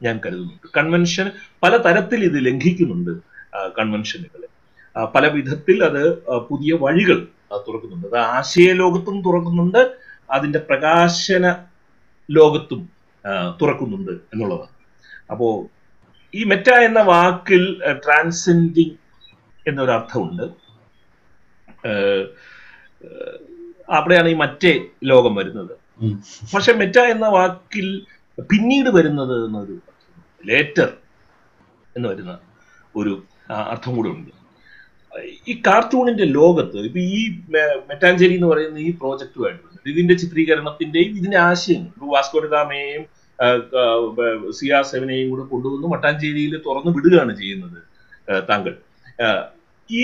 ഞാൻ 0.00 0.16
കരുതുന്നുണ്ട്. 0.24 0.68
കൺവെൻഷൻ 0.78 1.26
പല 1.64 1.76
തരത്തിൽ 1.86 2.20
ഇത് 2.30 2.38
ലംഘിക്കുന്നുണ്ട് 2.46 3.12
കൺവെൻഷനുകളെ 3.78 4.48
പല 4.96 5.26
വിധത്തിൽ 5.28 5.84
അത് 5.84 6.02
പുതിയ 6.48 6.72
വഴികൾ 6.80 7.28
തുറക്കുന്നുണ്ട്. 7.68 8.06
അത് 8.06 8.18
ആശയ 8.18 8.72
ലോകത്തും 8.72 9.22
തുറക്കുന്നുണ്ട് 9.22 9.96
അതിന്റെ 10.30 10.58
പ്രകാശന 10.58 11.54
ലോകത്തും 12.30 12.80
തുറക്കുന്നുണ്ട് 13.62 14.12
എന്നുള്ളതാണ്. 14.12 14.74
അപ്പോ 15.30 15.66
ഈ 16.34 16.44
മെറ്റ 16.44 16.68
എന്ന 16.70 17.00
വാക്കിൽ 17.00 17.80
ട്രാൻസെൻഡിങ് 18.04 18.96
എന്നൊരു 19.68 19.90
അർത്ഥമുണ്ട് 19.90 20.44
അവിടെയാണ് 23.90 24.28
ഈ 24.28 24.34
മറ്റേ 24.34 24.72
ലോകം 25.04 25.34
വരുന്നത്. 25.34 25.74
പക്ഷെ 26.54 26.72
മെറ്റ 26.72 26.98
എന്ന 26.98 27.26
വാക്കിൽ 27.26 27.86
പിന്നീട് 28.40 28.90
വരുന്നത് 28.90 29.46
എന്നൊരു 29.46 29.78
ലേറ്റർ 30.46 30.92
എന്ന് 31.96 32.08
വരുന്ന 32.08 32.38
ഒരു 32.96 33.22
അർത്ഥം 33.50 33.96
കൂടെ 33.96 34.08
ഉണ്ട്. 34.08 34.39
ഈ 35.50 35.52
കാർട്ടൂണിന്റെ 35.66 36.26
ലോകത്ത് 36.38 36.80
ഇപ്പൊ 36.88 37.00
ഈ 37.16 37.20
മെറ്റാഞ്ചേരി 37.90 38.34
എന്ന് 38.38 38.48
പറയുന്ന 38.52 38.78
ഈ 38.88 38.90
പ്രോജക്റ്റുമായിട്ട് 39.02 39.88
ഇതിന്റെ 39.92 40.14
ചിത്രീകരണത്തിന്റെയും 40.22 41.12
ഇതിന്റെ 41.20 41.38
ആശയം 41.50 41.82
ഇപ്പൊ 41.94 42.08
വാസ്കോഡാമയെയും 42.16 43.04
സി 44.58 44.66
ആർ 44.76 44.84
സെവനെയും 44.90 45.28
കൂടെ 45.30 45.44
കൊണ്ടുവന്ന് 45.52 45.88
മട്ടാഞ്ചേരിയിൽ 45.94 46.54
തുറന്നു 46.66 46.90
വിടുകയാണ് 46.96 47.32
ചെയ്യുന്നത് 47.40 47.78
താങ്കൾ. 48.50 48.74
ഈ 49.90 50.02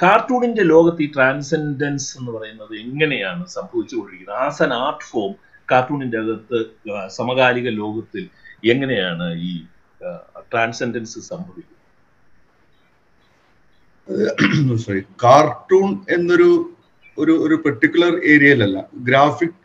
കാർട്ടൂണിന്റെ 0.00 0.64
ലോകത്ത് 0.72 1.02
ഈ 1.06 1.08
ട്രാൻസെൻഡൻസ് 1.16 2.10
എന്ന് 2.18 2.30
പറയുന്നത് 2.36 2.72
എങ്ങനെയാണ് 2.84 3.44
സംഭവിച്ചുകൊണ്ടിരിക്കുന്നത്? 3.56 4.38
ആസ് 4.46 4.60
ആൻ 4.64 4.72
ആർട്ട് 4.84 5.06
ഫോം 5.10 5.32
കാർട്ടൂണിന്റെ 5.68 6.18
അകത്ത് 6.24 6.58
സമകാലിക 7.18 7.68
ലോകത്തിൽ 7.82 8.24
എങ്ങനെയാണ് 8.72 9.28
ഈ 9.48 9.52
ട്രാൻസെൻഡൻസ് 10.52 11.18
സംഭവിക്കുന്നത്? 11.32 11.75
സോറി 14.78 15.00
കാർട്ടൂൺ 15.22 15.88
എന്നൊരു 16.16 16.48
ഒരു 17.18 17.34
ഒരു 17.44 17.56
പെർട്ടിക്കുലർ 17.64 18.12
ഏരിയയിലല്ല 18.32 18.78
ഗ്രാഫിക് 19.06 19.56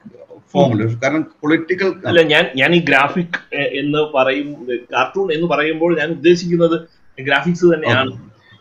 ഫോമിൽ 0.54 0.80
കാരണം 1.02 1.24
പൊളിറ്റിക്കൽ 1.42 1.90
അല്ല 2.10 2.22
ഞാൻ 2.32 2.46
ഞാൻ 2.60 2.72
ഈ 2.78 2.80
ഗ്രാഫിക് 2.90 3.38
എന്ന് 3.82 4.02
പറയും 4.16 4.48
കാർട്ടൂൺ 4.94 5.28
എന്ന് 5.36 5.48
പറയുമ്പോൾ 5.54 5.92
ഞാൻ 6.00 6.10
ഉദ്ദേശിക്കുന്നത് 6.18 6.76
ഗ്രാഫിക്സ് 7.18 7.68
തന്നെയാണ്. 7.74 8.12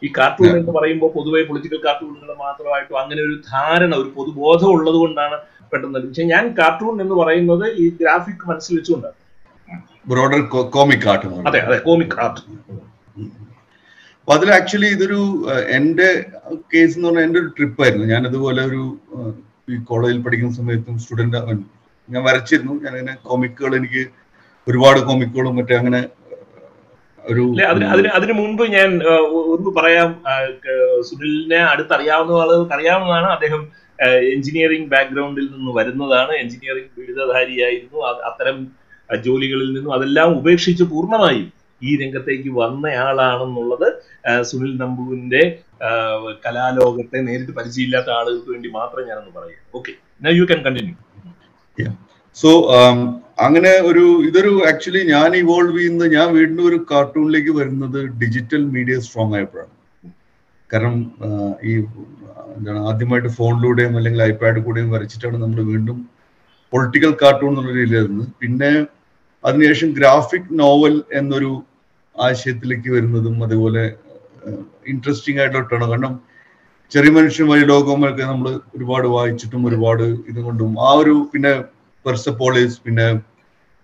ഈ 0.02 0.08
കാർട്ടൂൺ 0.18 0.52
എന്ന് 0.60 0.72
പറയുമ്പോൾ 0.76 1.10
പൊതുവെ 1.16 1.40
പൊളിറ്റിക്കൽ 1.48 1.80
കാർട്ടൂണുകൾ 1.86 2.30
മാത്രമായിട്ടും 2.44 2.98
അങ്ങനെ 3.02 3.20
ഒരു 3.26 3.34
ധാരണ 3.50 3.92
ഒരു 4.02 4.10
പൊതുബോധം 4.16 4.70
ഉള്ളത് 4.76 4.98
കൊണ്ടാണ് 5.02 5.36
പെട്ടെന്ന് 5.72 6.00
പക്ഷെ 6.04 6.26
ഞാൻ 6.34 6.44
കാർട്ടൂൺ 6.60 6.94
എന്ന് 7.04 7.16
പറയുന്നത് 7.20 7.66
ഈ 7.82 7.86
ഗ്രാഫിക് 8.00 8.46
മനസ്സിൽ 8.50 8.74
വെച്ചുകൊണ്ടാണ്. 8.78 9.16
ബ്രോഡർ 10.06 10.40
കോമിക് 10.76 11.06
ആർട്ട് 11.12 11.26
അതെ 11.50 11.60
അതെ 11.66 11.78
കോമിക് 11.88 12.16
ആർട്ട് 12.24 12.40
അപ്പൊ 14.30 14.38
അതിൽ 14.40 14.50
ആക്ച്വലി 14.56 14.88
ഇതൊരു 14.94 15.20
എന്റെ 15.76 16.08
കേസ് 16.72 16.94
എന്ന് 16.96 17.06
പറഞ്ഞാൽ 17.06 17.24
എന്റെ 17.26 17.38
ഒരു 17.40 17.48
ട്രിപ്പ് 17.56 17.80
ആയിരുന്നു. 17.84 18.04
ഞാൻ 18.12 18.22
അതുപോലെ 18.28 18.60
ഒരു 18.68 18.82
ഈ 19.72 19.76
കോളേജിൽ 19.88 20.18
പഠിക്കുന്ന 20.26 20.54
സമയത്തും 20.58 20.98
സ്റ്റുഡന്റ് 21.04 21.38
ഞാൻ 22.08 22.22
വരച്ചിരുന്നു. 22.28 22.74
ഞാൻ 22.84 22.92
അങ്ങനെ 22.92 23.14
കോമിക്കുകൾ 23.30 23.72
എനിക്ക് 23.80 24.02
ഒരുപാട് 24.66 25.00
കോമിക്കുകളും 25.08 25.56
മറ്റേ 25.58 25.76
അങ്ങനെ 25.80 26.00
ഒരു 27.24 27.44
അതിന് 27.72 28.10
അതിന് 28.18 28.32
ഞാൻ 28.76 28.90
ഒന്ന് 29.56 29.70
പറയാം. 29.80 30.10
സുനിലിനെ 31.10 31.60
അടുത്തറിയാവുന്ന 31.72 32.40
ആളുകൾക്ക് 32.44 32.76
അറിയാവുന്നതാണ് 32.78 33.30
അദ്ദേഹം 33.36 33.62
എഞ്ചിനീയറിംഗ് 34.34 34.90
ബാക്ക്ഗ്രൗണ്ടിൽ 34.96 35.48
നിന്ന് 35.56 35.72
വരുന്നതാണ്. 35.80 36.34
എഞ്ചിനീയറിംഗ് 36.42 36.92
ബിരുദധാരിയായിരുന്നു. 37.00 37.98
അത്തരം 38.30 38.58
ജോലികളിൽ 39.26 39.70
നിന്നും 39.76 39.94
അതെല്ലാം 39.98 40.30
ഉപേക്ഷിച്ച് 40.42 40.86
പൂർണമായും 40.92 41.48
ഈ 41.88 41.92
രംഗത്തേക്ക് 42.02 42.50
വന്നയാളാണെന്നുള്ളത് 42.60 43.88
സുനിൽ 44.50 44.72
നമ്പുവിന്റെ 44.84 45.42
കലാലോകത്തെ 46.44 47.18
നേരിട്ട് 47.28 47.52
പരിചയമില്ലാത്ത 47.58 48.10
ആളുകൾക്ക് 48.18 48.50
വേണ്ടി 48.54 48.70
മാത്രം 48.78 49.08
ഞാനൊന്ന് 49.10 49.34
പറയാം 49.38 49.64
okay 49.80 49.92
you 50.40 50.46
can 50.50 50.62
continue 50.66 50.96
so 52.36 52.50
അങ്ങനെ 53.46 53.72
ഒരു 53.90 54.04
ഇതൊരു 54.28 54.52
ആക്ച്വലി 54.70 55.02
ഞാൻ 55.14 55.30
ഇവോൾവ് 55.42 55.76
ചെയ്യുന്നത് 55.78 56.08
ഞാൻ 56.16 56.26
വീണ്ടും 56.38 56.64
ഒരു 56.70 56.78
കാർട്ടൂണിലേക്ക് 56.90 57.52
വരുന്നത് 57.58 57.98
ഡിജിറ്റൽ 58.22 58.62
മീഡിയ 58.74 58.96
സ്ട്രോങ് 59.06 59.34
ആയപ്പോഴാണ്. 59.38 59.72
കാരണം 60.70 60.96
ഈ 61.68 61.72
എന്താണ് 62.56 62.80
ആദ്യമായിട്ട് 62.90 63.30
ഫോണിലൂടെയും 63.38 63.94
അല്ലെങ്കിൽ 63.98 64.22
ഐപാഡ് 64.22 64.60
കൂടെയും 64.66 64.90
വരച്ചിട്ടാണ് 64.94 65.36
നമ്മൾ 65.42 65.60
വീണ്ടും 65.72 65.98
പൊളിറ്റിക്കൽ 66.72 67.12
കാർട്ടൂൺ 67.22 67.50
എന്നുള്ള 67.52 67.72
രീതിയിൽ 67.78 67.96
വരുന്നത്. 68.00 68.28
പിന്നെ 68.42 68.70
അതിനുശേഷം 69.44 69.90
ഗ്രാഫിക് 69.98 70.50
നോവൽ 70.62 70.94
എന്നൊരു 71.20 71.50
ആശയത്തിലേക്ക് 72.24 72.90
വരുന്നതും 72.96 73.36
അതുപോലെ 73.44 73.84
ഇൻട്രസ്റ്റിംഗ് 74.92 75.40
ആയിട്ടൊട്ടാണ് 75.42 75.86
കാരണം 75.90 76.12
ചെറിയ 76.92 77.10
മനുഷ്യൻ 77.16 77.46
വലിയ 77.50 77.66
ലോകമൊക്കെ 77.66 78.24
നമ്മൾ 78.30 78.46
ഒരുപാട് 78.76 79.08
വായിച്ചിട്ടും 79.16 79.62
ഒരുപാട് 79.70 80.06
ഇതുകൊണ്ടും 80.30 80.70
ആ 80.86 80.90
ഒരു 81.02 81.14
പിന്നെ 81.32 81.52
പെർസപ്പോളിസ് 82.04 82.78
പിന്നെ 82.86 83.06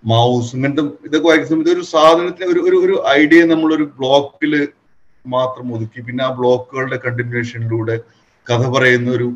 മൗസ് 0.05 0.51
ഇങ്ങനത്തെ 0.57 0.83
ഇതൊക്കെ 1.07 1.27
വായിക്കുന്ന 1.29 1.53
സമയത്ത് 1.53 1.75
ഒരു 1.77 1.85
സാധനത്തിന് 1.93 2.49
ഒരു 2.53 2.61
ഒരു 2.69 2.77
ഒരു 2.87 2.97
ഐഡിയ 3.21 3.41
നമ്മളൊരു 3.53 3.87
ബ്ലോക്കിൽ 3.99 4.53
മാത്രം 5.25 5.67
ഒതുക്കി. 5.75 6.01
പിന്നെ 6.07 6.23
ആ 6.25 6.31
ബ്ലോക്കുകളുടെ 6.39 6.99
കണ്ടിന്യൂഷനിലൂടെ 7.05 7.97
കഥ 8.47 8.63
പറയുന്ന 8.75 9.09
ഒരു 9.19 9.29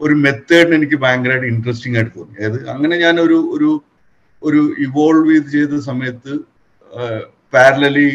ഒരു 0.00 0.14
മെത്തേഡിന് 0.24 0.74
എനിക്ക് 0.78 0.98
ഭയങ്കരമായിട്ട് 1.04 1.48
ഇൻട്രസ്റ്റിംഗ് 1.52 1.96
ആയിട്ട് 1.98 2.12
തോന്നി. 2.16 2.34
അതായത് 2.38 2.58
അങ്ങനെ 2.74 2.96
ഞാൻ 3.04 3.14
ഒരു 3.26 3.38
ഒരു 3.54 3.70
ഒരു 4.42 4.60
ഇവോൾവ് 4.86 5.30
ചെയ്ത് 5.32 5.50
ചെയ്ത 5.56 5.80
സമയത്ത് 5.90 6.32
പാരലലി 7.52 8.08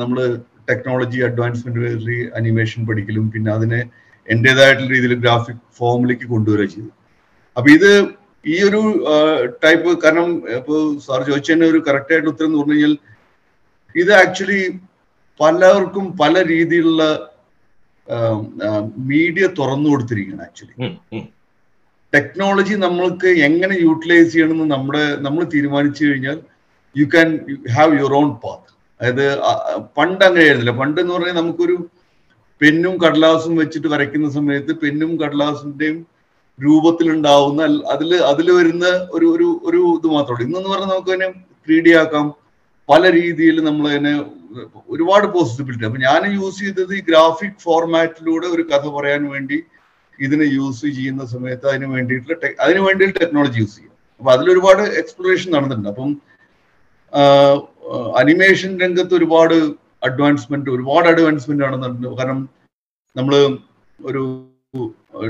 നമ്മൾ 0.00 0.18
ടെക്നോളജി 0.68 1.18
അഡ്വാൻസ്മെന്റ് 1.22 1.80
വഴി 1.80 2.18
അനിമേഷൻ 2.34 2.80
പഠിക്കലും 2.86 3.26
പിന്നെ 3.30 3.50
അതിനെ 3.52 3.80
എന്റെതായിട്ടുള്ള 4.28 4.90
രീതിയിൽ 4.94 5.14
ഗ്രാഫിക് 5.14 5.62
ഫോമിലേക്ക് 5.78 6.26
കൊണ്ടുവരിക 6.30 6.68
ചെയ്തു. 6.68 6.90
അപ്പൊ 7.56 7.68
ഇത് 7.70 7.90
ഈ 8.44 8.56
ഒരു 8.62 8.80
ടൈപ്പ് 9.62 9.90
കാരണം 10.04 10.28
ഇപ്പൊ 10.58 10.76
സാർ 10.98 11.20
ചോദിച്ചതിന് 11.22 11.66
ഒരു 11.66 11.80
കറക്റ്റ് 11.88 12.14
ആയിട്ട് 12.14 12.28
ഉത്തരം 12.28 12.48
എന്ന് 12.48 12.60
പറഞ്ഞു 12.60 12.74
കഴിഞ്ഞാൽ 12.74 12.94
ഇത് 13.94 14.12
ആക്ച്വലി 14.14 14.62
പലർക്കും 15.40 16.06
പല 16.20 16.34
രീതിയിലുള്ള 16.46 17.02
മീഡിയ 19.10 19.44
തുറന്നു 19.58 19.88
കൊടുത്തിരിക്കുകയാണ് 19.90 20.42
ആക്ച്വലി 20.42 21.20
ടെക്നോളജി 22.12 22.74
നമ്മൾക്ക് 22.76 23.28
എങ്ങനെ 23.46 23.74
യൂട്ടിലൈസ് 23.80 24.30
ചെയ്യണമെന്ന് 24.32 24.74
നമ്മുടെ 24.74 25.04
നമ്മൾ 25.20 25.42
തീരുമാനിച്ചു 25.54 26.02
കഴിഞ്ഞാൽ 26.04 26.38
you 26.96 27.06
can 27.14 27.28
have 27.76 27.92
your 28.00 28.14
own 28.14 28.30
path 28.42 28.71
അതായത് 29.02 29.24
പണ്ട് 29.98 30.22
അങ്ങനെ 30.26 30.42
ആയിരുന്നില്ല. 30.46 30.72
പണ്ട് 30.80 30.98
എന്ന് 31.02 31.12
പറഞ്ഞാൽ 31.14 31.36
നമുക്കൊരു 31.40 31.76
പെന്നും 32.60 32.94
കടലാസും 33.02 33.54
വെച്ചിട്ട് 33.60 33.88
വരയ്ക്കുന്ന 33.92 34.28
സമയത്ത് 34.38 34.72
പെന്നും 34.82 35.12
കടലാസിന്റെയും 35.22 35.96
രൂപത്തിലുണ്ടാവുന്ന 36.58 37.62
അതിൽ 37.94 38.10
അതിൽ 38.32 38.48
വരുന്ന 38.58 38.86
ഒരു 39.16 39.26
ഒരു 39.34 39.48
ഒരു 39.68 39.80
ഇത് 39.98 40.06
മാത്രമേ 40.16 40.44
ഇന്നെന്ന് 40.46 40.70
പറഞ്ഞാൽ 40.72 40.90
നമുക്ക് 40.92 41.12
അതിനെ 41.14 41.28
ത്രീ 41.64 41.76
ഡി 41.86 41.92
ആക്കാം. 42.02 42.26
പല 42.88 43.02
രീതിയിൽ 43.16 43.56
നമ്മൾ 43.68 43.84
അതിനെ 43.92 44.12
ഒരുപാട് 44.94 45.26
പോസിബിലിറ്റി. 45.34 45.84
അപ്പൊ 45.88 46.00
ഞാൻ 46.06 46.22
യൂസ് 46.38 46.58
ചെയ്തത് 46.64 46.92
ഈ 46.98 47.00
ഗ്രാഫിക് 47.10 47.58
ഫോർമാറ്റിലൂടെ 47.66 48.46
ഒരു 48.54 48.64
കഥ 48.72 48.84
പറയാൻ 48.96 49.22
വേണ്ടി 49.34 49.58
ഇതിനെ 50.18 50.46
യൂസ് 50.58 50.86
ചെയ്യുന്ന 50.96 51.22
സമയത്ത് 51.34 51.66
അതിന് 51.72 51.88
വേണ്ടിയിട്ടുള്ള 51.94 52.36
അതിന് 52.64 52.80
വേണ്ടിയിട്ട് 52.86 53.16
ടെക്നോളജി 53.20 53.58
യൂസ് 53.62 53.76
ചെയ്യും. 53.76 53.94
അപ്പൊ 54.20 54.30
അതിലൊരുപാട് 54.36 54.82
എക്സ്പ്ലോറേഷൻ 55.02 55.50
നടന്നിട്ടുണ്ട്. 55.56 55.90
അപ്പം 55.94 56.10
അനിമേഷൻ 58.18 58.80
രംഗത്ത് 58.80 59.14
ഒരുപാട് 59.14 59.56
അഡ്വാൻസ്മെന്റ് 60.02 60.70
ഒരുപാട് 60.70 61.08
അഡ്വാൻസ്മെന്റ് 61.08 61.64
ആണ് 61.64 61.76
കാരണം 62.18 62.40
നമ്മൾ 63.16 63.34
ഒരു 64.00 64.22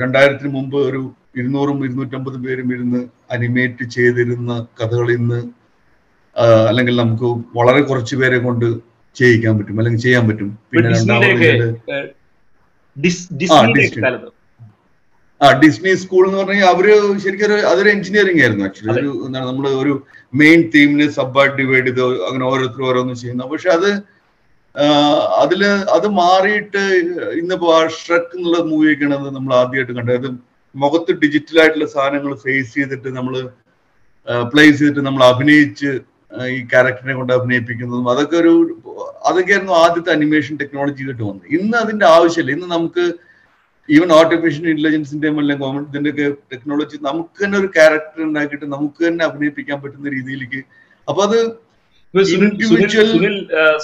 രണ്ടായിരത്തിന് 0.01 0.51
മുമ്പ് 0.53 0.77
ഒരു 0.77 1.01
ഇരുന്നൂറും 1.37 1.85
ഇരുന്നൂറ്റമ്പത് 1.85 2.37
പേരും 2.37 2.73
ഇരുന്ന് 2.73 3.01
അനിമേറ്റ് 3.31 3.85
ചെയ്തിരുന്ന 3.91 4.53
കഥകൾ 4.83 5.11
ഇന്ന് 5.11 5.41
അല്ലെങ്കിൽ 6.69 6.97
നമുക്ക് 6.97 7.29
വളരെ 7.55 7.81
കുറച്ച് 7.83 8.17
പേരെ 8.17 8.39
കൊണ്ട് 8.39 8.67
ചെയ്യിക്കാൻ 9.17 9.59
പറ്റും 9.59 9.79
അല്ലെങ്കിൽ 9.79 10.01
ചെയ്യാൻ 10.01 10.25
പറ്റും. 10.29 10.51
പിന്നെ 10.71 10.91
രണ്ടാമത് 10.91 11.33
ആ 15.45 15.49
ഡിസ്നി 15.63 15.93
സ്കൂൾ 16.03 16.23
എന്ന് 16.27 16.39
പറഞ്ഞാൽ 16.41 16.69
അവർ 16.73 16.87
ശരിക്കും 17.25 17.47
ഒരു 17.49 17.57
അതൊരു 17.71 17.91
എഞ്ചിനീയറിംഗ് 17.95 18.43
ആയിരുന്നു. 18.45 18.65
ആക്ച്വലി 18.69 18.93
ഒരു 19.01 19.13
എന്താണ് 19.27 19.47
നമ്മൾ 19.51 19.67
ഒരു 19.83 19.93
മെയിൻ 20.41 20.61
തീമിന് 20.75 21.07
സബ് 21.19 21.47
ഡിവൈഡ് 21.61 21.87
ചെയ്ത് 21.89 22.03
അങ്ങനെ 22.29 22.45
ഓരോരുത്തർ 22.51 22.83
ഓരോന്നും 22.91 23.17
ചെയ്യുന്നു. 23.23 23.47
പക്ഷെ 23.53 23.71
അത് 23.77 23.91
അതിൽ 25.43 25.63
അത് 25.97 26.07
മാറിയിട്ട് 26.21 26.83
ഇന്നിപ്പോ 27.41 27.73
ഷ്രക്ക് 27.97 28.37
എന്നുള്ള 28.37 28.61
മൂവിയൊക്കെയാണ് 28.71 29.17
നമ്മൾ 29.39 29.53
ആദ്യമായിട്ട് 29.63 29.95
കണ്ടത്. 29.99 30.17
അത് 30.21 30.29
മുഖത്ത് 30.75 31.13
ഡിജിറ്റൽ 31.23 31.57
ആയിട്ടുള്ള 31.63 31.89
സാധനങ്ങൾ 31.97 32.33
ഫേസ് 32.45 32.73
ചെയ്തിട്ട് 32.77 33.09
നമ്മൾ 33.19 33.35
പ്ലേസ് 34.53 34.79
ചെയ്തിട്ട് 34.81 35.03
നമ്മൾ 35.09 35.23
അഭിനയിച്ച് 35.33 35.91
ഈ 36.55 36.59
ക്യാരക്ടറിനെ 36.73 37.15
കൊണ്ട് 37.19 37.33
അഭിനയിപ്പിക്കുന്നതും 37.39 38.09
അതൊക്കെ 38.13 38.37
ഒരു 38.43 38.53
അതൊക്കെയായിരുന്നു 39.31 39.75
ആദ്യത്തെ 39.85 40.11
അനിമേഷൻ 40.17 40.55
ടെക്നോളജി 40.63 41.03
ആയിട്ട് 41.07 41.25
വന്നത്. 41.29 41.47
ഇന്ന് 41.59 41.77
അതിന്റെ 41.85 42.07
ആവശ്യമില്ല. 42.15 42.55
ഇന്ന് 42.57 42.69
നമുക്ക് 42.77 43.05
ഈവൻ 43.89 44.11
ആർട്ടിഫിഷ്യൽ 44.19 44.67
ഇന്റലിജൻസിന്റെയും 44.73 45.37
അല്ലെങ്കിൽ 45.41 45.65
ഗവൺമെന്റിന്റെ 45.65 46.11
ഒക്കെ 46.11 46.27
ടെക്നോളജി 46.53 46.97
നമുക്ക് 47.09 47.39
തന്നെ 47.45 47.57
ഒരു 47.63 47.69
ക്യാരക്ടർ 47.77 48.21
ഉണ്ടാക്കിയിട്ട് 48.29 48.67
നമുക്ക് 48.75 49.01
തന്നെ 49.07 49.23
അഭിനയിപ്പിക്കാൻ 49.29 49.79
പറ്റുന്ന 49.83 50.11
രീതിയിലേക്ക്. 50.17 50.61
അപ്പൊ 51.09 51.23
അത് 51.29 51.39
സുനിൽ 52.31 53.37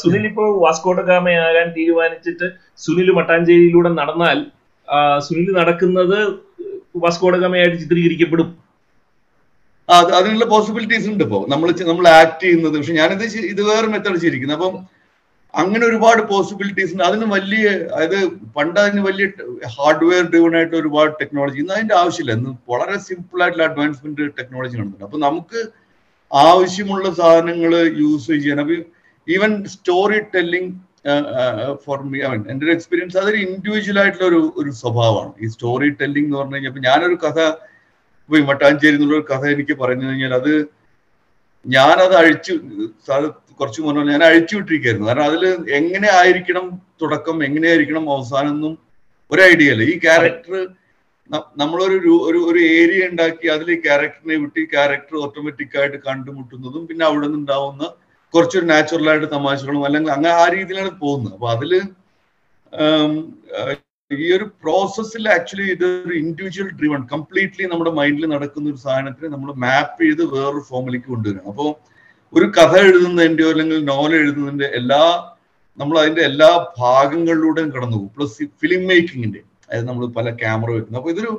സുനിൽ 0.02 0.24
ഇപ്പോ 0.30 0.44
വാസ്കോട്ടഗാമയാകാൻ 0.64 1.68
തീരുമാനിച്ചിട്ട് 1.76 2.46
സുനിൽ 2.84 3.10
മട്ടാഞ്ചേരിയിലൂടെ 3.18 3.90
നടന്നാൽ 4.00 4.38
സുനിൽ 5.26 5.48
നടക്കുന്നത് 5.60 6.18
വാസ്കോട്ടഗാമയായിട്ട് 7.04 7.78
ചിത്രീകരിക്കപ്പെടും. 7.82 8.48
അതിനുള്ള 10.18 10.46
പോസിബിലിറ്റീസ് 10.52 11.08
ഉണ്ട് 11.12 11.24
ഇപ്പോ. 11.26 11.38
നമ്മൾ 11.52 11.68
നമ്മൾ 11.90 12.06
ആക്ട് 12.20 12.40
ചെയ്യുന്നത്. 12.44 12.74
പക്ഷെ 12.78 12.94
ഞാനിത് 13.00 13.24
ഇത് 13.52 13.62
വേറെ 13.70 13.86
മെത്തേഡ് 13.92 14.20
ചെയ്തിരിക്കുന്നത് 14.22 14.58
അപ്പം 14.58 14.76
അങ്ങനെ 15.54 15.84
ഒരുപാട് 15.90 16.20
പോസിബിലിറ്റീസ് 16.30 16.92
ഉണ്ട്. 16.94 17.04
അതിന് 17.08 17.26
വലിയ 17.34 17.66
അതായത് 17.94 18.18
പണ്ട് 18.56 18.78
അതിന് 18.82 19.02
വലിയ 19.08 19.26
ഹാർഡ്വെയർ 19.76 20.24
ഡ്രിവൺ 20.32 20.54
ആയിട്ട് 20.58 20.76
ഒരുപാട് 20.80 21.12
ടെക്നോളജി 21.20 21.58
ഇന്ന് 21.62 21.74
അതിന്റെ 21.76 21.94
ആവശ്യമില്ല. 22.00 22.34
ഇന്ന് 22.38 22.50
വളരെ 22.72 22.96
സിമ്പിൾ 23.06 23.42
ആയിട്ടുള്ള 23.44 23.64
അഡ്വാൻസ്മെന്റ് 23.70 24.26
ടെക്നോളജി 24.38 24.76
നടന്നുണ്ട് 24.80 25.06
അപ്പൊ 25.08 25.20
നമുക്ക് 25.26 25.60
ആവശ്യമുള്ള 26.30 27.08
സാധനങ്ങൾ 27.20 27.72
യൂസ് 28.02 28.28
ചെയ്യാൻ 28.32 28.60
അപ്പൊ 28.64 28.76
even 29.28 29.52
story 29.74 30.20
telling 30.34 30.70
for 31.84 31.98
me 32.12 32.18
I 32.26 32.28
mean 32.32 32.44
എന്റെ 32.52 32.64
ഒരു 32.66 32.72
എക്സ്പീരിയൻസ് 32.76 33.18
അതൊരു 33.22 33.38
ഇൻഡിവിജ്വൽ 33.46 33.98
ആയിട്ടുള്ള 34.02 34.26
ഒരു 34.32 34.40
ഒരു 34.60 34.70
സ്വഭാവമാണ്. 34.82 35.32
ഈ 35.42 35.48
സ്റ്റോറി 35.54 35.88
ടെല്ലിംഗ് 36.00 36.28
എന്ന് 36.28 36.38
പറഞ്ഞു 36.40 36.56
കഴിഞ്ഞാൽ 36.56 36.86
ഞാനൊരു 36.88 37.16
കഥ 37.24 37.38
ഇപ്പൊ 38.22 38.38
മട്ടാഞ്ചേരി 38.50 38.96
എന്നുള്ള 38.96 39.14
ഒരു 39.20 39.26
കഥ 39.32 39.44
എനിക്ക് 39.56 39.74
പറഞ്ഞു 39.82 40.06
കഴിഞ്ഞാൽ 40.08 40.34
അത് 40.40 40.52
ഞാനത് 41.66 42.14
അഴിച്ചു 42.22 42.54
കുറച്ച് 43.58 43.80
മുന്നേ 43.84 44.02
ഞാൻ 44.10 44.22
അഴിച്ചു 44.26 44.54
വിട്ടിരിക്കുകയായിരുന്നു 44.56 45.08
കാരണം 45.08 45.26
അതിൽ 45.30 45.42
എങ്ങനെ 45.78 46.08
ആയിരിക്കണം 46.18 46.66
തുടക്കം 47.02 47.36
എങ്ങനെയായിരിക്കണം 47.46 48.04
അവസാനം 48.14 48.52
ഒന്നും 48.54 48.74
ഒരു 49.30 49.40
ഐഡിയ 49.44 49.72
അല്ല? 49.72 49.82
ഈ 49.84 49.96
ക്യാരക്ടർ 50.04 50.52
നമ്മളൊരു 51.56 51.96
ഒരു 52.28 52.40
ഒരു 52.48 52.60
ഏരിയ 52.74 53.08
ഉണ്ടാക്കി 53.10 53.46
അതിൽ 53.54 53.68
ഈ 53.74 53.78
ക്യാരക്ടറിനെ 53.82 54.36
വിട്ട് 54.42 54.58
ഈ 54.60 54.66
ക്യാരക്ടർ 54.70 55.14
ഓട്ടോമാറ്റിക് 55.22 55.76
ആയിട്ട് 55.80 55.98
കണ്ടുമുട്ടുന്നതും 56.06 56.84
പിന്നെ 56.88 57.04
അവിടെ 57.08 57.26
നിന്നുണ്ടാവുന്ന 57.26 57.84
കുറച്ചൊരു 58.34 58.66
നാച്ചുറൽ 58.70 59.08
ആയിട്ട് 59.10 59.28
തമാശകളും 59.34 59.82
അല്ലെങ്കിൽ 59.86 60.12
അങ്ങനെ 60.14 60.32
ആ 60.36 60.46
രീതിയിലാണ് 60.54 60.92
പോകുന്നത്. 61.02 61.34
അപ്പൊ 61.36 61.48
അതിൽ 61.54 61.72
ഈ 64.10 64.26
ഒരു 64.34 64.46
പ്രോസസ്സിൽ 64.62 65.24
ആക്ച്വലി 65.32 65.66
ഇതൊരു 65.72 66.14
ഇൻഡിവിജ്വൽ 66.20 66.68
ഡ്രീവൺ 66.78 67.00
കംപ്ലീറ്റ്ലി 67.10 67.64
നമ്മുടെ 67.72 67.92
മൈൻഡിൽ 67.98 68.26
നടക്കുന്ന 68.34 68.70
ഒരു 68.72 68.80
സാധനത്തിന് 68.84 69.28
നമ്മൾ 69.34 69.50
മാപ്പ് 69.64 69.98
ചെയ്ത് 70.02 70.22
വേറൊരു 70.34 70.62
ഫോമിലേക്ക് 70.70 71.08
കൊണ്ടുവരണം 71.08 71.48
അപ്പോൾ 71.52 71.68
ഒരു 72.32 72.46
കഥ 72.58 72.72
എഴുതുന്നതിന്റെയോ 72.88 73.50
അല്ലെങ്കിൽ 73.52 73.78
നോവൽ 73.84 74.12
എഴുതുന്നതിന്റെ 74.14 74.68
എല്ലാ 74.78 75.02
നമ്മൾ 75.78 75.96
അതിന്റെ 75.98 76.22
എല്ലാ 76.22 76.48
ഭാഗങ്ങളിലൂടെയും 76.78 77.70
കടന്നു 77.70 77.96
പോകും 77.96 78.10
പ്ലസ് 78.16 78.46
ഫിലിം 78.62 78.82
മേക്കിങ്ങിന്റെ 78.86 79.40
അതായത് 79.64 79.86
നമ്മൾ 79.88 80.04
പല 80.18 80.28
ക്യാമറ 80.34 80.70
വെക്കുന്നത് 80.70 81.00
അപ്പോൾ 81.00 81.12
ഇതൊരു 81.14 81.32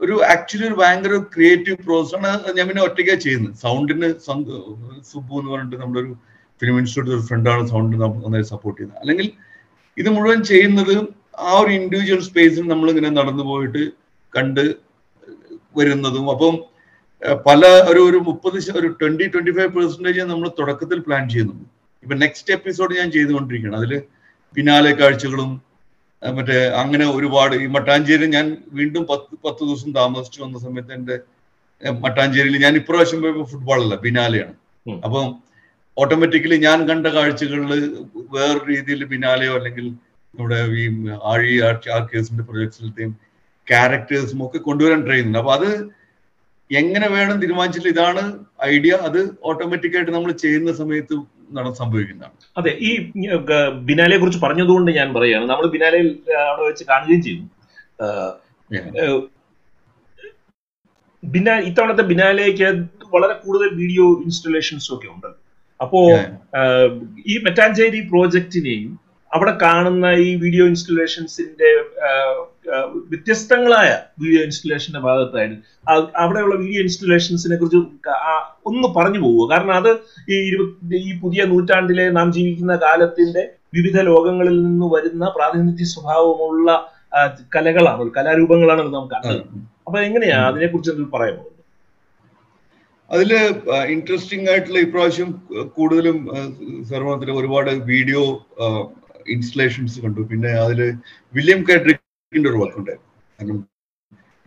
ഒരു 0.00 0.14
ആക്ച്വലി 0.32 0.64
ഒരു 0.68 0.76
ഭയങ്കര 0.80 1.16
ക്രിയേറ്റീവ് 1.34 1.76
പ്രോസസ് 1.84 2.14
ആണ്. 2.18 2.52
ഞാൻ 2.56 2.64
പിന്നെ 2.68 2.82
ഒറ്റയ്ക്കാണ് 2.82 3.20
ചെയ്യുന്നത്. 3.20 3.54
സൗണ്ടിന് 3.64 4.08
സുബു 5.10 5.34
എന്ന് 5.40 5.50
പറഞ്ഞിട്ട് 5.52 5.76
നമ്മളൊരു 5.82 6.10
ഫിലിം 6.62 6.76
ഇൻസ്റ്റിറ്റ്യൂട്ട് 6.78 7.18
ഒരു 7.18 7.26
ഫ്രണ്ടാണ് 7.28 7.62
സൗണ്ട് 7.68 7.96
നന്നായി 7.96 8.46
സപ്പോർട്ട് 8.54 8.78
ചെയ്യുന്നത്. 8.78 9.00
അല്ലെങ്കിൽ 9.00 9.28
ഇത് 9.96 10.08
മുഴുവൻ 10.16 10.40
ചെയ്യുന്നത് 10.42 10.94
ആ 11.46 11.52
ഒരു 11.60 11.70
ഇൻഡിവിജ്വൽ 11.70 12.20
സ്പേസിൽ 12.20 12.64
നമ്മൾ 12.68 12.86
ഇങ്ങനെ 12.90 13.10
നടന്നു 13.10 13.44
പോയിട്ട് 13.44 13.82
കണ്ട് 14.32 14.64
വരുന്നതും 15.76 16.26
അപ്പം 16.30 16.54
പല 17.46 17.60
ഒരു 17.90 18.00
ഒരു 18.00 18.18
മുപ്പത് 18.26 18.56
ഒരു 18.78 18.88
ട്വന്റി 19.00 19.26
ട്വന്റി 19.26 19.50
ഫൈവ് 19.50 19.70
പെർസെന്റേജ് 19.76 20.26
നമ്മൾ 20.32 20.48
തുടക്കത്തിൽ 20.58 20.98
പ്ലാൻ 21.00 21.28
ചെയ്യുന്നുണ്ട്. 21.28 21.66
ഇപ്പൊ 22.02 22.14
നെക്സ്റ്റ് 22.16 22.52
എപ്പിസോഡ് 22.52 22.96
ഞാൻ 22.96 23.08
ചെയ്തുകൊണ്ടിരിക്കുകയാണ്. 23.10 23.76
അതിൽ 23.76 23.92
പിന്നാലെ 24.56 24.92
കാഴ്ചകളും 24.92 25.50
മറ്റേ 26.22 26.58
അങ്ങനെ 26.80 27.06
ഒരുപാട് 27.10 27.54
ഈ 27.54 27.66
മട്ടാഞ്ചേരി 27.66 28.26
ഞാൻ 28.26 28.46
വീണ്ടും 28.72 29.02
പത്ത് 29.10 29.34
പത്ത് 29.44 29.62
ദിവസം 29.64 29.90
താമസിച്ചു 29.92 30.42
വന്ന 30.42 30.58
സമയത്ത് 30.58 30.92
എന്റെ 30.92 31.16
മട്ടാഞ്ചേരിയിൽ 32.00 32.56
ഞാൻ 32.58 32.74
ഇപ്രാവശ്യം 32.76 33.20
പോയപ്പോൾ 33.22 33.96
ബിനാലെയാണ് 33.96 34.54
ഉം. 34.86 34.98
അപ്പം 35.04 35.26
ഓട്ടോമാറ്റിക്കലി 35.96 36.56
ഞാൻ 36.58 36.88
കണ്ട 36.88 37.06
കാഴ്ചകളിൽ 37.06 37.82
വേറെ 38.32 38.58
രീതിയിൽ 38.70 39.04
പിന്നാലെയോ 39.04 39.52
അല്ലെങ്കിൽ 39.58 39.86
നമ്മുടെ 40.34 40.58
ഈ 40.76 40.84
ആഴി 41.24 41.52
ആ 41.60 41.70
കേസിന്റെ 42.12 42.44
പ്രൊജക്ട്സിലത്തെയും 42.44 43.12
ക്യാരക്ടേഴ്സും 43.66 44.46
ഒക്കെ 44.46 44.58
കൊണ്ടുവരാൻ 44.58 45.00
ട്രൈ 45.02 45.14
ചെയ്യുന്നുണ്ട്. 45.14 45.38
അപ്പൊ 45.38 45.52
അത് 45.58 45.68
എങ്ങനെ 46.70 47.06
വേണം 47.14 47.36
തീരുമാനിച്ചിട്ട് 47.42 47.88
ഇതാണ് 47.94 48.22
ഐഡിയ. 48.74 48.92
അത് 49.08 49.20
ഓട്ടോമാറ്റിക്കായിട്ട് 49.48 50.12
നമ്മൾ 50.16 50.30
ചെയ്യുന്ന 50.44 50.70
സമയത്ത് 50.82 51.16
സംഭവിക്കുന്നതാണ്. 51.80 52.36
അതെ 52.58 52.70
ഈ 52.88 52.90
ബിനാലയെ 53.88 54.18
കുറിച്ച് 54.20 54.40
പറഞ്ഞതുകൊണ്ട് 54.44 54.90
ഞാൻ 54.98 55.08
പറയുകയാണ്. 55.16 55.46
നമ്മൾ 55.52 55.66
ബിനാലയിൽ 55.74 56.08
അവിടെ 56.48 56.64
വെച്ച് 56.68 56.84
കാണുകയും 56.90 57.22
ചെയ്തു 57.26 57.44
ബിനാ 61.34 61.54
ഇത്തവണത്തെ 61.68 62.04
ബിനാലേക്ക് 62.12 62.68
വളരെ 63.14 63.34
കൂടുതൽ 63.44 63.68
വീഡിയോ 63.82 64.04
ഇൻസ്റ്റലേഷൻസും 64.24 64.92
ഒക്കെ 64.96 65.08
ഉണ്ട്. 65.14 65.30
അപ്പോ 65.82 66.00
ഈ 67.32 67.36
മെറ്റാഞ്ചേരി 67.46 68.00
പ്രോജക്റ്റിനെയും 68.12 68.92
അവിടെ 69.30 69.54
കാണുന്ന 69.62 70.06
ഈ 70.26 70.28
വീഡിയോ 70.42 70.64
ഇൻസ്റ്റലേഷൻസിന്റെ 70.72 71.70
വ്യത്യസ്തങ്ങളായ 73.10 73.90
വീഡിയോ 74.22 74.40
ഇൻസ്റ്റലേഷന്റെ 74.46 75.00
ഭാഗത്തായിട്ട്. 75.06 75.56
അവിടെയുള്ള 76.22 76.54
വീഡിയോ 76.62 76.80
ഇൻസ്റ്റലേഷൻസിനെ 76.86 77.56
കുറിച്ച് 77.60 77.80
ഒന്ന് 78.70 78.88
പറഞ്ഞു 78.96 79.20
പോവുക. 79.24 79.46
കാരണം 79.52 79.74
അത് 79.80 79.90
ഈ 80.32 80.36
ഇരുപത്തി 80.48 81.00
ഈ 81.08 81.12
പുതിയ 81.22 81.44
നൂറ്റാണ്ടിലെ 81.52 82.06
നാം 82.18 82.28
ജീവിക്കുന്ന 82.36 82.76
കാലത്തിന്റെ 82.86 83.44
വിവിധ 83.78 83.98
ലോകങ്ങളിൽ 84.10 84.56
നിന്ന് 84.66 84.86
വരുന്ന 84.94 85.24
പ്രാതിനിധ്യ 85.36 85.88
സ്വഭാവമുള്ള 85.94 86.70
കലകളാണ് 87.56 88.10
കലാരൂപങ്ങളാണ് 88.16 88.94
നാം 88.96 89.06
കണ്ടത് 89.12 89.42
അപ്പൊ 89.86 89.98
എങ്ങനെയാ 90.06 90.38
അതിനെ 90.48 90.66
കുറിച്ച് 90.66 90.90
എന്തെങ്കിലും 90.92 91.12
പോകുന്നത് 91.12 91.52
അതിൽ 93.10 93.32
ഇൻട്രസ്റ്റിംഗ് 93.94 94.48
ആയിട്ടുള്ള 94.50 94.78
ഇപ്രാവശ്യം 94.86 95.28
കൂടുതലും 95.76 96.16
സർവത്തിൽ 96.88 97.30
ഒരുപാട് 97.40 97.70
വീഡിയോ 97.92 98.22
ഇൻസ്റ്റലേഷൻസ് 99.34 100.00
കണ്ടു. 100.04 100.22
പിന്നെ 100.30 100.50
അതിൽ 100.64 100.80
വില്യം 101.34 101.60
കാഡ്രിക്കിന്റെ 102.26 102.50
ഒരു 102.50 102.60
വർക്ക് 102.62 102.78
ഉണ്ടായിരുന്നു 102.80 103.10
കാരണം 103.38 103.58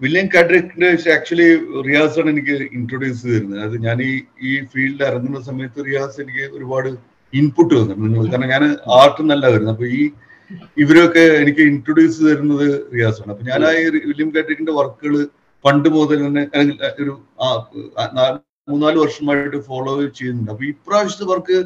വില്യം 0.01 0.27
കാഡ്രിക്കിന്റെ 0.33 0.89
ആക്ച്വലി 1.15 1.47
റിയാസ് 1.87 2.17
ആണ് 2.21 2.29
എനിക്ക് 2.33 2.55
ഇൻട്രൊഡ്യൂസ് 2.77 3.21
ചെയ്തിരുന്നത്. 3.23 3.59
അതായത് 3.59 3.77
ഞാൻ 3.87 3.97
ഈ 4.09 4.11
ഈ 4.47 4.51
ഫീൽഡിൽ 4.71 5.01
ഇറങ്ങുന്ന 5.09 5.39
സമയത്ത് 5.49 5.85
റിയാസ് 5.87 6.17
എനിക്ക് 6.23 6.45
ഒരുപാട് 6.57 6.89
ഇൻപുട്ട് 7.33 7.73
തന്നിട്ടുണ്ട് 7.73 8.29
കാരണം 8.33 8.49
ഞാൻ 8.53 8.63
ആർട്ട് 8.99 9.23
നല്ല 9.31 9.45
വരുന്നത് 9.53 9.73
അപ്പൊ 9.75 9.87
ഈ 9.99 10.01
ഇവരൊക്കെ 10.83 11.23
എനിക്ക് 11.41 11.63
ഇൻട്രൊഡ്യൂസ് 11.71 12.21
തരുന്നത് 12.27 12.67
റിയാസാണ്. 12.93 13.29
അപ്പൊ 13.33 13.45
ഞാൻ 13.51 13.63
ആ 13.69 13.71
വില്യം 14.07 14.29
കാഡ്രിക്കിന്റെ 14.35 14.75
വർക്കുകൾ 14.79 15.15
പണ്ട് 15.65 15.89
മുതൽ 15.95 16.19
തന്നെ 16.25 16.43
അല്ലെങ്കിൽ 16.53 17.03
ഒരു 17.03 17.13
മൂന്നാൽ 18.67 18.95
വർഷമായിട്ട് 19.03 19.59
ഫോളോ 19.67 19.93
ചെയ്യുന്നുണ്ട്. 20.19 20.51
അപ്പൊ 20.53 20.65
ഇപ്രാവശ്യത്തെ 20.73 21.27
വർക്ക് 21.33 21.57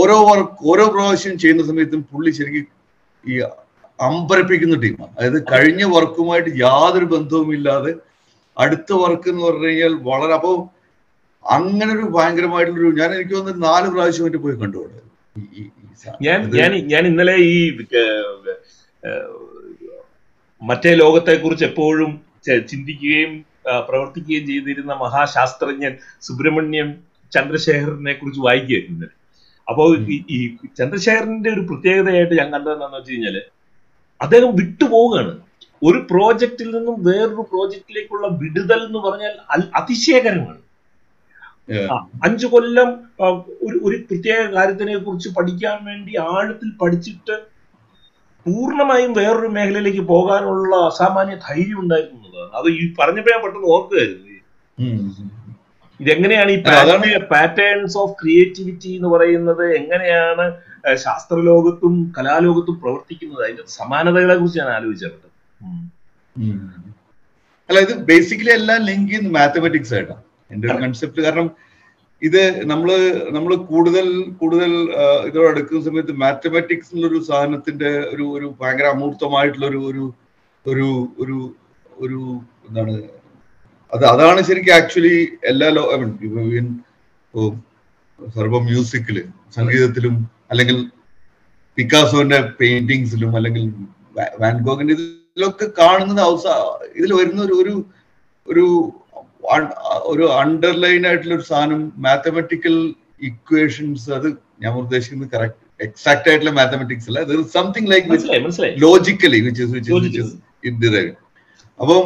ഓരോ 0.00 0.16
വർക്ക് 0.28 0.54
ഓരോ 0.72 0.84
പ്രാവശ്യം 0.94 1.34
ചെയ്യുന്ന 1.42 1.62
സമയത്തും 1.70 2.02
പുള്ളി 2.12 2.30
ശരിക്കും 2.38 2.66
ഈ 3.24 3.34
അമ്പരപ്പിക്കുന്ന 4.00 4.80
ടീമാണ്. 4.80 5.10
അതായത് 5.18 5.42
കഴിഞ്ഞ 5.42 5.84
വർക്കുമായിട്ട് 5.84 6.50
യാതൊരു 6.50 7.04
ബന്ധവുമില്ലാതെ 7.04 7.94
അടുത്ത 8.58 8.92
വർക്ക് 8.92 9.28
എന്ന് 9.28 9.46
പറഞ്ഞു 9.46 9.66
കഴിഞ്ഞാൽ 9.66 9.94
വളരെ 9.94 10.34
അപ്പോ 10.34 10.70
അങ്ങനെ 11.50 11.92
ഒരു 11.94 12.02
ഭയങ്കരമായിട്ടുള്ളൊരു 12.02 12.96
ഞാൻ 12.96 13.12
എനിക്ക് 13.14 13.34
തോന്നുന്നു 13.34 13.66
നാല് 13.66 13.88
പ്രാവശ്യം 13.88 14.24
മറ്റു 14.24 14.36
പോയി 14.36 14.54
കണ്ടുകൊണ്ട് 14.54 15.10
ഞാൻ 16.22 16.50
ഞാൻ 16.56 16.72
ഞാൻ 16.88 17.06
ഇന്നലെ 17.06 17.36
ഈ 17.36 17.78
മറ്റേ 20.62 20.94
ലോകത്തെ 20.94 21.34
കുറിച്ച് 21.34 21.64
എപ്പോഴും 21.64 22.20
ചിന്തിക്കുകയും 22.46 23.44
പ്രവർത്തിക്കുകയും 23.88 24.46
ചെയ്തിരുന്ന 24.46 24.92
മഹാശാസ്ത്രജ്ഞൻ 24.92 25.96
സുബ്രഹ്മണ്യം 26.22 26.94
ചന്ദ്രശേഖരനെ 27.34 28.12
കുറിച്ച് 28.12 28.40
വായിക്കുകയായിരുന്നു 28.40 28.94
ഇന്നലെ. 28.94 29.14
അപ്പോൾ 29.68 29.98
ഈ- 29.98 30.24
ഈ 30.30 30.56
ചന്ദ്രശേഖരന്റെ 30.78 31.50
ഒരു 31.50 31.60
പ്രത്യേകതയായിട്ട് 31.60 32.34
ഞാൻ 32.34 32.52
കണ്ടതെന്താണെന്ന് 32.52 32.98
വെച്ച് 32.98 33.12
കഴിഞ്ഞാൽ 33.12 33.42
അദ്ദേഹം 34.20 34.50
വിട്ടുപോവുകയാണ്. 34.60 35.34
ഒരു 35.88 35.98
പ്രോജക്റ്റിൽ 36.10 36.68
നിന്നും 36.76 36.96
വേറൊരു 37.08 37.44
പ്രോജക്റ്റിലേക്കുള്ള 37.52 38.26
വിടുതൽ 38.40 38.80
എന്ന് 38.86 39.00
പറഞ്ഞാൽ 39.06 39.34
അതിശയകരമാണ്. 39.80 40.58
അഞ്ചു 42.26 42.46
കൊല്ലം 42.52 42.88
ഒരു 43.66 43.76
ഒരു 43.86 43.96
പ്രത്യേക 44.08 44.40
കാര്യത്തിനെ 44.54 44.96
കുറിച്ച് 44.98 45.28
പഠിക്കാൻ 45.36 45.76
വേണ്ടി 45.88 46.12
ആഴത്തിൽ 46.30 46.70
പഠിച്ചിട്ട് 46.80 47.36
പൂർണമായും 48.46 49.12
വേറൊരു 49.18 49.48
മേഖലയിലേക്ക് 49.56 50.04
പോകാനുള്ള 50.12 50.74
അസാമാന്യ 50.90 51.36
ധൈര്യം 51.48 51.78
ഉണ്ടായിരുന്നു 51.82 52.18
എന്നുള്ളതാണ് 52.18 52.52
അത് 52.60 52.68
ഈ 52.80 52.84
പറഞ്ഞപ്പോ 52.98 53.30
ഞാൻ 53.34 53.40
പെട്ടെന്ന് 53.44 53.70
ഓർക്കുകയായിരുന്നു. 53.74 54.26
ഇതെങ്ങനെയാണ് 56.00 56.50
ഈ 56.56 56.58
പാറ്റേൺസ് 57.32 57.96
ഓഫ് 58.02 58.14
ക്രിയേറ്റിവിറ്റി 58.20 58.90
എന്ന് 58.98 59.08
പറയുന്നത്? 59.14 59.64
എങ്ങനെയാണ് 59.80 60.44
ശാസ്ത്രലോകത്തും 61.00 61.94
കലാലോകത്തും 62.16 62.76
പ്രവർത്തിക്കുന്നത് 62.82 63.42
അതിന്റെ 63.44 63.64
സമാനതകളെ 63.74 64.36
കുറിച്ച് 64.36 64.60
ഞാൻ 64.60 64.70
ആലോചിച്ചത് 64.76 65.26
ഉം. 66.36 66.58
അല്ല 67.68 67.78
ഇത് 67.86 67.94
ബേസിക്കലി 68.08 68.52
എല്ലാം 68.56 68.80
ലിങ്ക് 68.86 69.08
ചെയ്യുന്ന 69.08 69.30
മാത്തമാറ്റിക്സ് 69.36 69.94
ആയിട്ടാ. 69.96 70.16
എന്റെ 70.50 70.66
ഒരു 70.68 70.78
കൺസെപ്റ്റ് 70.82 71.20
കാരണം 71.26 71.48
ഇത് 72.22 72.40
നമ്മൾ 72.64 72.88
നമ്മൾ 73.34 73.52
കൂടുതൽ 73.68 74.06
കൂടുതൽ 74.40 74.72
ഇതോട് 75.28 75.46
അടുക്കുന്ന 75.50 75.82
സമയത്ത് 75.86 76.14
മാത്തമാറ്റിക്സ് 76.22 76.90
എന്നൊരു 76.94 77.18
സാധനത്തിന്റെ 77.28 77.92
ഒരു 78.12 78.24
ഒരു 78.36 78.46
ഭയങ്കര 78.60 78.86
അമൂർത്തമായിട്ടുള്ള 78.94 79.66
ഒരു 79.68 79.80
ഒരു 79.84 80.04
ഒരു 80.66 80.88
ഒരു 81.22 81.38
ഒരു 81.98 82.18
എന്താണ് 82.66 82.94
അത് 83.92 84.04
അതാണ് 84.06 84.40
ശരിക്കും 84.48 84.74
ആക്ച്വലി 84.74 85.14
എല്ലാ 85.50 85.68
ലോ 85.76 85.84
ഐ 85.92 85.98
മീൻ 86.02 86.66
സർവ 88.18 88.58
മ്യൂസിക്കിൽ 88.66 89.16
സംഗീതത്തിലും 89.56 90.14
അല്ലെങ്കിൽ 90.50 90.78
പിക്കാസോന്റെ 91.78 92.38
പെയിന്റിങ്സിലും 92.58 93.32
അല്ലെങ്കിൽ 93.36 93.64
വാൻഗോഗിന്റെ 94.40 94.94
ഇതിലൊക്കെ 94.96 95.66
കാണുന്നത് 95.78 96.22
അവസ 96.26 96.46
ഇതിൽ 96.96 97.10
വരുന്ന 97.18 97.40
ഒരു 97.44 97.56
ഒരു 97.58 97.74
ഒരു 98.48 98.64
ഒരു 100.10 100.24
അണ്ടർലൈൻ 100.40 101.02
ആയിട്ടുള്ള 101.08 101.34
ഒരു 101.34 101.46
സാധനം 101.50 101.82
മാത്തമെറ്റിക്കൽ 102.04 102.76
ഇക്വേഷൻസ് 103.28 104.08
അത് 104.18 104.28
ഞാൻ 104.60 104.72
ഉദ്ദേശിക്കുന്നത് 104.82 105.30
കറക്റ്റ് 105.34 105.58
എക്സാക്ട് 105.80 106.28
ആയിട്ടുള്ള 106.30 106.52
മാത്തമെറ്റിക്സ് 106.56 107.08
അല്ല. 107.10 107.20
Something 107.54 107.90
like 107.92 108.16
logically 108.84 109.38
which 109.46 109.62
is 109.64 109.72
which 109.76 109.92
Logically. 109.92 110.24
Is 110.64 110.74
derive 110.82 111.12
അപ്പം 111.80 112.02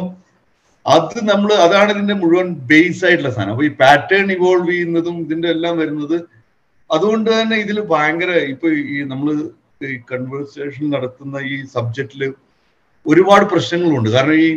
അത് 0.85 1.17
നമ്മൾ 1.29 1.51
അതാണ് 1.65 1.89
ഇതിന്റെ 1.95 2.15
മുഴുവൻ 2.21 2.49
ബേസ് 2.69 3.01
ആയിട്ടുള്ള 3.07 3.31
സാധനം. 3.35 3.53
അപ്പൊ 3.53 3.63
ഈ 3.63 3.73
പാറ്റേൺ 3.79 4.27
ഇവോൾവ് 4.35 4.69
ചെയ്യുന്നതും 4.71 5.15
ഇതിന്റെ 5.23 5.49
എല്ലാം 5.55 5.73
വരുന്നത് 5.77 6.17
അതുകൊണ്ട് 6.89 7.29
തന്നെ 7.35 7.55
ഇതിൽ 7.63 7.77
ഭയങ്കര 7.93 8.31
ഇപ്പൊ 8.53 8.67
ഈ 8.93 8.97
നമ്മൾ 9.11 9.29
ഈ 9.91 9.95
കൺവേഴ്സേഷൻ 10.11 10.85
നടത്തുന്ന 10.95 11.37
ഈ 11.53 11.55
സബ്ജക്റ്റിൽ 11.75 12.21
ഒരുപാട് 13.05 13.45
പ്രശ്നങ്ങളുണ്ട്. 13.53 14.09
കാരണം 14.15 14.37
ഈ 14.45 14.49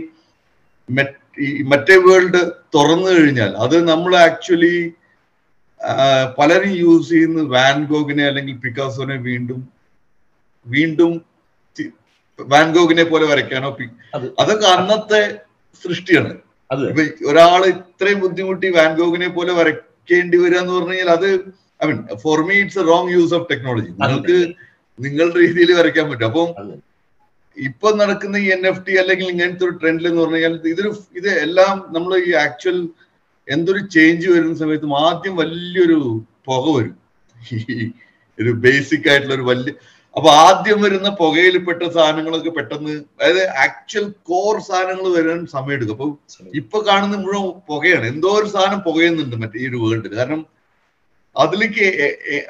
ഈ 1.47 1.49
മറ്റേ 1.73 1.97
വേൾഡ് 2.05 2.41
തുറന്നു 2.75 3.11
കഴിഞ്ഞാൽ 3.17 3.51
അത് 3.65 3.77
നമ്മൾ 3.91 4.13
ആക്ച്വലി 4.27 4.75
പലരും 6.39 6.73
യൂസ് 6.83 7.09
ചെയ്യുന്ന 7.13 7.41
വാൻഗോഗിനെ 7.55 8.25
അല്ലെങ്കിൽ 8.31 8.57
പിക്കാസോനെ 8.65 9.17
വീണ്ടും 9.29 9.61
വീണ്ടും 10.67 11.13
വാൻഗോഗിനെ 12.39 13.05
പോലെ 13.13 13.27
വരയ്ക്കാനോ 13.31 13.71
അതൊക്കെ 14.43 14.67
അന്നത്തെ 14.77 15.23
സൃഷ്ടിയാണ്. 15.83 16.33
ഒരാൾ 17.31 17.63
ഇത്രയും 17.75 18.19
ബുദ്ധിമുട്ടി 18.25 18.69
വാൻഗോഗിനെ 18.79 19.29
പോലെ 19.37 19.53
വരയ്ക്കേണ്ടി 19.61 20.39
വരിക 20.43 20.61
എന്ന് 20.63 20.75
പറഞ്ഞു 20.77 20.95
കഴിഞ്ഞാൽ 20.95 21.11
അത് 21.19 21.29
I 21.81 21.87
mean 21.91 21.99
for 22.25 22.39
me 22.49 22.57
it's 22.63 22.81
a 22.83 22.87
wrong 22.93 23.13
use 23.17 23.35
of 23.39 23.47
technology 23.53 23.91
നിങ്ങൾക്ക് 24.03 24.37
നിങ്ങളുടെ 24.99 25.39
രീതിയിൽ 25.45 25.71
വരയ്ക്കാൻ 25.81 26.07
പറ്റും. 26.11 26.29
അപ്പം. 26.31 26.49
ഇപ്പൊ 27.57 27.89
നടക്കുന്ന 28.01 28.37
ഈ 28.45 28.49
എൻ 28.57 28.65
എഫ് 28.71 28.83
ടി 28.87 28.95
അല്ലെങ്കിൽ 29.03 29.29
ഇങ്ങനത്തെ 29.35 29.65
ഒരു 29.69 29.75
ട്രെൻഡിൽ 29.81 30.07
എന്ന് 30.09 30.21
പറഞ്ഞു 30.23 30.39
കഴിഞ്ഞാൽ 30.39 30.57
ഇതൊരു 30.73 30.91
ഇത് 31.21 31.31
എല്ലാം 31.45 31.77
നമ്മൾ 31.95 32.13
ഈ 32.29 32.33
ആക്ച്വൽ 32.47 32.79
എന്തൊരു 33.49 33.81
ചേഞ്ച് 33.95 34.27
വരുന്ന 34.33 34.57
സമയത്തും 34.63 34.93
ആദ്യം 35.07 35.35
വലിയൊരു 35.41 35.99
പുക 36.49 36.65
വരും. 36.77 36.97
ഈ 37.37 37.59
ഒരു 38.39 38.53
ബേസിക് 38.65 39.09
ആയിട്ടുള്ള 39.11 39.35
ഒരു 39.39 39.47
വലിയ 39.51 39.73
അപ്പൊ 40.17 40.29
ആദ്യം 40.45 40.79
വരുന്ന 40.85 41.09
പുകയിൽ 41.21 41.57
പെട്ട 41.67 41.83
സാധനങ്ങളൊക്കെ 41.97 42.51
പെട്ടെന്ന് 42.59 42.95
അതായത് 43.19 43.43
ആക്ച്വൽ 43.65 44.07
കോർ 44.31 44.55
സാധനങ്ങൾ 44.69 45.07
വരാൻ 45.17 45.41
സമയം 45.55 45.75
എടുക്കും 45.77 45.97
അപ്പൊ 45.97 46.07
ഇപ്പൊ 46.61 46.79
കാണുന്ന 46.89 47.17
മുഴുവൻ 47.25 47.51
പുകയാണ്. 47.71 48.07
എന്തോ 48.13 48.31
ഒരു 48.41 48.49
സാധനം 48.55 48.81
പുകയുന്നുണ്ട് 48.89 49.37
മറ്റേ 49.43 49.59
ഈ 49.63 49.69
ഒരു 49.71 49.81
വേൾഡിൽ 49.85 50.15
കാരണം 50.19 50.41
അതിലേക്ക് 51.43 51.87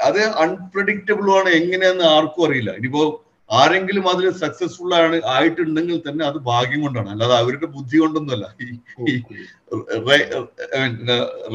അത് 0.09 0.20
അൺപ്രഡിക്റ്റബിൾ 0.44 1.27
ആണ് 1.38 1.48
എങ്ങനെയാന്ന് 1.61 2.07
ആർക്കും 2.16 2.44
അറിയില്ല. 2.46 2.70
ഇനിയിപ്പോ 2.79 3.05
ആരെങ്കിലും 3.51 4.05
അതിൽ 4.12 4.24
സക്സസ്ഫുൾ 4.42 4.90
ആണ് 5.03 5.16
ആയിട്ടുണ്ടെങ്കിൽ 5.35 5.98
തന്നെ 6.07 6.22
അത് 6.31 6.38
ഭാഗ്യം 6.48 6.81
കൊണ്ടാണ്. 6.85 7.09
അല്ലാതെ 7.14 7.35
അവരുടെ 7.42 7.68
ബുദ്ധി 7.77 7.98
കൊണ്ടൊന്നുമല്ല. 8.03 8.46
ഈ 8.62 9.14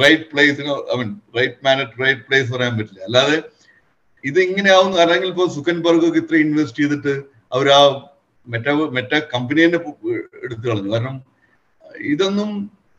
right 0.02 0.26
പ്ലേസിനോ 0.32 0.76
I 0.93 0.98
mean 1.02 1.12
right 1.38 1.60
man 1.67 1.78
at 1.84 2.02
right 2.04 2.24
place 2.30 2.50
പറയാൻ 2.56 2.74
പറ്റില്ല. 2.80 3.04
അല്ലാതെ 3.10 3.38
ഇത് 4.24 4.39
ഇങ്ങനെയാവും 4.48 4.93
അല്ലെങ്കിൽ 5.04 5.30
ഇപ്പൊ 5.34 5.46
സുഖൻബർഗ് 5.58 6.06
ഒക്കെ 6.10 6.19
ഇത്ര 6.24 6.36
ഇൻവെസ്റ്റ് 6.46 6.82
ചെയ്തിട്ട് 6.84 7.13
അവർ 7.56 7.67
ആ 7.80 7.82
മെറ്റ 8.48 8.67
മെറ്റ 8.98 9.13
കമ്പനി 9.34 9.62
തന്നെ 9.65 9.80
എടുത്തു 10.46 10.65
കളഞ്ഞു. 10.69 10.89
കാരണം 10.93 11.17
ഇതൊന്നും 12.13 12.50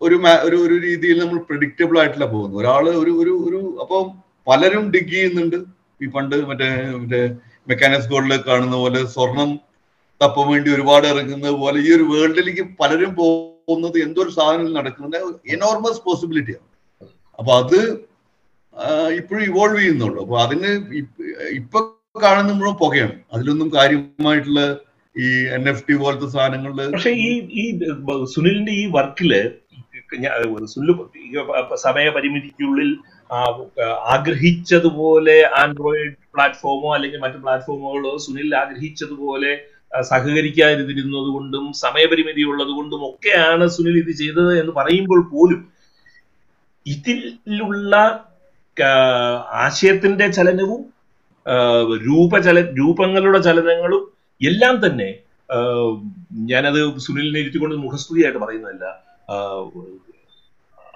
ഒരു 0.00 0.16
ഒരു 0.46 0.56
ഒരു 0.66 0.76
രീതിയിൽ 0.86 1.18
നമ്മൾ 1.22 1.38
പ്രഡിക്റ്റബിൾ 1.48 1.96
ആയിട്ടില്ല 2.00 2.26
പോകുന്നത്. 2.34 2.58
ഒരാൾ 2.62 2.84
ഒരു 3.02 3.12
ഒരു 3.22 3.34
ഒരു 3.48 3.60
അപ്പം 3.84 4.04
പലരും 4.46 4.84
ഡിഗ് 4.94 5.12
ചെയ്യുന്നുണ്ട്. 5.14 5.58
ഈ 6.00 6.06
പണ്ട് 6.14 6.36
മറ്റേ 6.50 6.68
മറ്റേ 7.00 7.20
മെക്കാനിക്സ് 7.68 8.10
ഗോൾഡിൽ 8.12 8.34
കാണുന്ന 8.48 8.76
പോലെ 8.82 9.00
സ്വർണം 9.14 9.50
തപ്പ 10.20 10.42
വേണ്ടി 10.50 10.68
ഒരുപാട് 10.76 11.06
ഇറങ്ങുന്നത് 11.12 11.56
പോലെ 11.62 11.78
ഈ 11.86 11.88
ഒരു 11.96 12.04
വേൾഡിലേക്ക് 12.12 12.64
പലരും 12.80 13.12
പോകുന്നത് 13.18 13.96
എന്തോ 14.06 14.20
ഒരു 14.24 14.32
സാധനം 14.38 14.74
നടക്കുന്നത് 14.78 15.16
എനോർമസ് 15.56 16.02
പോസിബിലിറ്റിയാണ് 16.06 16.68
അപ്പൊ 17.38 17.52
അത് 17.62 17.78
ഇപ്പോഴും 19.18 19.44
ഇവോൾവ് 19.50 19.78
ചെയ്യുന്നുള്ളൂ 19.80 20.20
അപ്പൊ 20.24 20.36
അതിന് 20.44 20.70
ഇപ്പൊ 21.60 21.78
കാണുന്ന 22.22 22.52
മുഴുവൻ 22.58 22.76
പുകയാണ്. 22.82 23.14
അതിലൊന്നും 23.34 23.68
കാര്യമായിട്ടുള്ള 23.76 24.60
ഈ 25.16 25.26
എൻ 25.56 25.64
എഫ് 25.72 25.84
ടി 25.88 25.94
പോലത്തെ 26.02 26.28
സാധനങ്ങളിൽ 26.34 26.92
പക്ഷെ 26.94 27.12
ഈ 27.26 27.30
ഈ 27.62 27.64
സുനിലിന്റെ 28.34 28.72
ഈ 28.82 28.84
വർക്കിൽ 28.96 29.32
സുനിൽ 30.72 30.92
സമയപരിമിതിക്കുള്ളിൽ 31.86 32.90
ആഗ്രഹിച്ചതുപോലെ 34.14 35.36
ആൻഡ്രോയിഡ് 35.62 36.16
പ്ലാറ്റ്ഫോമോ 36.34 36.88
അല്ലെങ്കിൽ 36.94 37.20
മറ്റു 37.20 37.38
പ്ലാറ്റ്ഫോമുകളോ 37.44 38.12
സുനിൽ 38.16 38.54
ആഗ്രഹിച്ചതുപോലെ 38.54 39.52
സഹകരിക്കാതിരുന്നത് 40.06 41.28
കൊണ്ടും 41.36 41.72
സമയപരിമിതി 41.84 42.42
ഉള്ളത് 42.42 42.72
കൊണ്ടും 42.78 43.02
ഒക്കെയാണ് 43.10 43.66
സുനിൽ 43.68 43.96
ഇത് 43.98 44.12
ചെയ്തത് 44.20 44.52
എന്ന് 44.60 44.72
പറയുമ്പോൾ 44.72 45.20
പോലും 45.34 45.60
ഇതിലുള്ള 46.86 47.94
ആശയത്തിന്റെ 49.64 50.26
ചലനവും 50.38 50.82
രൂപചല 52.06 52.58
രൂപങ്ങളുടെ 52.80 53.38
ചലനങ്ങളും 53.38 54.02
എല്ലാം 54.40 54.86
തന്നെ 54.86 55.08
ഞാനത് 56.52 56.80
സുനിലിനെ 56.98 57.40
ഇരുത്തിക്കൊണ്ട് 57.40 57.76
മുഖസ്തുതിയായിട്ട് 57.76 58.38
പറയുന്നതല്ല. 58.38 58.84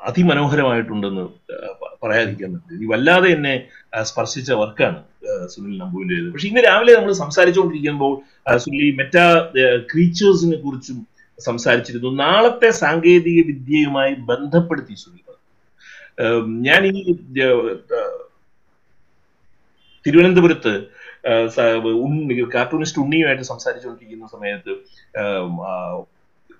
അതിമനോഹരമായിട്ടുണ്ടെന്ന് 0.06 1.24
പറയാതിരിക്കാൻ 2.02 2.50
പറ്റില്ല 2.54 2.82
ഈ 2.84 2.86
വല്ലാതെ 2.86 3.28
എന്നെ 3.28 3.54
സ്പർശിച്ച 4.02 4.50
വർക്കാണ് 4.52 4.98
സുനിൽ 5.46 5.78
നമ്പുവിന്റെത് 5.78 6.28
പക്ഷെ 6.32 6.48
ഇന്ന് 6.48 6.60
രാവിലെ 6.60 6.92
നമ്മൾ 6.96 7.12
സംസാരിച്ചുകൊണ്ടിരിക്കുമ്പോൾ 7.12 8.12
സുനിൽ 8.58 8.90
മെറ്റ 8.96 9.16
ക്രീച്ചേഴ്സിനെ 9.92 10.56
കുറിച്ചും 10.56 10.98
സംസാരിച്ചിരുന്നു. 11.38 12.10
നാളത്തെ 12.16 12.70
സാങ്കേതിക 12.82 13.40
വിദ്യയുമായി 13.46 14.14
ബന്ധപ്പെടുത്തി 14.14 14.94
സുനിൽ 14.94 15.24
ഞാൻ 16.62 16.86
ഈ 16.86 17.14
തിരുവനന്തപുരത്ത് 20.06 20.72
കാർട്ടൂണിസ്റ്റ് 22.54 23.02
ഉണ്ണിയുമായിട്ട് 23.02 23.42
സംസാരിച്ചുകൊണ്ടിരിക്കുന്ന 23.42 24.26
സമയത്ത് 24.26 24.72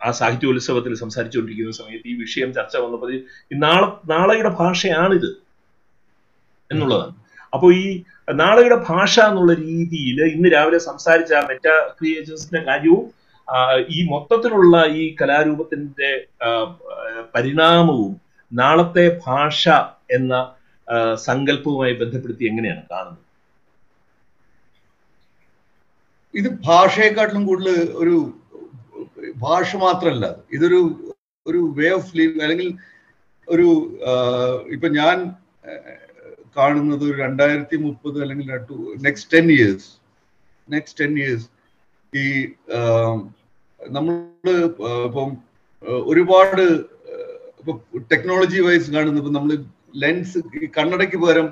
ആ 0.06 0.10
സാഹിത്യോത്സവത്തിൽ 0.18 0.92
സംസാരിച്ചുകൊണ്ടിരിക്കുന്ന 1.02 1.74
സമയത്ത് 1.80 2.08
ഈ 2.12 2.14
വിഷയം 2.24 2.50
ചർച്ച 2.54 2.76
വന്നപ്പോൾ 2.84 3.12
നാളെ 3.64 3.88
നാളെയുടെ 4.12 4.50
ഭാഷയാണിത് 4.60 5.30
എന്നുള്ളതാണ്. 6.70 7.14
അപ്പോൾ 7.54 7.70
ഈ 7.74 7.86
നാളെയുടെ 8.42 8.78
ഭാഷ 8.88 9.14
എന്നുള്ള 9.20 9.52
രീതിയിൽ 9.66 10.18
ഇന്ന് 10.34 10.48
രാവിലെ 10.54 10.78
സംസാരിച്ച 10.88 11.32
മെറ്റാ 11.50 11.76
ക്രിയേറ്റേഴ്സിന്റെ 11.98 12.60
കാര്യവും 12.68 13.04
ഈ 13.96 13.98
മൊത്തത്തിലുള്ള 14.10 14.76
ഈ 15.00 15.04
കലാരൂപത്തിന്റെ 15.20 16.10
പരിണാമവും 17.34 18.12
നാളത്തെ 18.52 19.06
ഭാഷ 19.26 19.68
എന്ന 20.10 20.34
സങ്കല്പവുമായി 21.26 21.94
ബന്ധപ്പെടുത്തി 22.02 22.44
എങ്ങനെയാണ് 22.50 22.82
കാണുന്നത്? 22.92 23.24
ഇത് 26.34 26.48
ഭാഷയെക്കാട്ടിലും 26.66 27.46
കൂടുതൽ 27.46 27.76
ഒരു 28.02 28.16
ഭാഷ 29.36 29.76
മാത്രമല്ല 29.76 30.26
ഇതൊരു 30.52 30.80
ഒരു 31.46 31.58
വേ 31.76 31.88
ഓഫ് 31.88 32.18
ലീവ് 32.18 32.42
അല്ലെങ്കിൽ 32.42 32.68
ഒരു 33.48 33.66
ഇപ്പൊ 34.70 34.88
ഞാൻ 34.88 35.34
കാണുന്നത് 36.56 37.04
ഒരു 37.04 37.16
രണ്ടായിരത്തി 37.18 37.76
മുപ്പത് 37.76 38.22
അല്ലെങ്കിൽ 38.22 38.48
next 39.02 39.38
ten 39.38 39.52
years 39.52 39.88
next 40.68 41.04
ten 41.04 41.18
years 41.18 41.46
ഈ 42.12 42.24
നമ്മൾ 43.80 44.14
ഇപ്പം 45.04 45.30
ഒരുപാട് 46.06 46.62
ഇപ്പൊ 47.60 47.72
ടെക്നോളജി 48.12 48.60
വൈസ് 48.60 48.90
കാണുന്നത് 48.90 49.18
ഇപ്പൊ 49.18 49.30
നമ്മൾ 49.30 49.52
ലെൻസ് 49.94 50.38
ഈ 50.54 50.66
കണ്ണടയ്ക്ക് 50.78 51.16
പകരം 51.16 51.48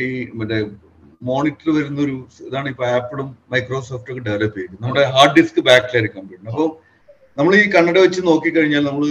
ഈ 0.00 0.28
മറ്റേ 0.34 0.58
മോണിറ്റർ 1.22 1.68
വരുന്ന 1.76 1.98
ഒരു 2.02 2.14
ഇതാണ് 2.42 2.68
ഇപ്പൊ 2.72 2.84
ആപ്പിളും 2.94 3.28
മൈക്രോസോഫ്റ്റും 3.52 4.12
ഒക്കെ 4.14 4.22
ഡെവലപ്പ് 4.26 4.58
ചെയ്തത് 4.58 4.82
നമ്മുടെ 4.82 5.04
ഹാർഡ് 5.14 5.34
ഡിസ്ക് 5.38 5.60
ബാക്കിലായിരിക്കും 5.68 6.20
കമ്പ്യൂട്ടർ 6.20 6.48
അപ്പോൾ 6.52 6.68
നമ്മൾ 7.38 7.52
ഈ 7.56 7.64
കണ്ണട 7.74 7.96
വെച്ച് 8.04 8.20
നോക്കിക്കഴിഞ്ഞാൽ 8.28 8.84
നമ്മൾ 8.88 9.04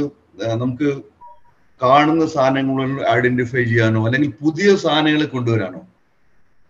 നമുക്ക് 0.55 0.89
കാണുന്ന 1.81 2.25
സാധനങ്ങൾ 2.33 2.77
ഐഡന്റിഫൈ 3.13 3.63
ചെയ്യാനോ 3.63 4.01
അല്ലെങ്കിൽ 4.07 4.31
പുതിയ 4.41 4.69
സാധനങ്ങൾ 4.83 5.23
കൊണ്ടുവരാനോ. 5.33 5.81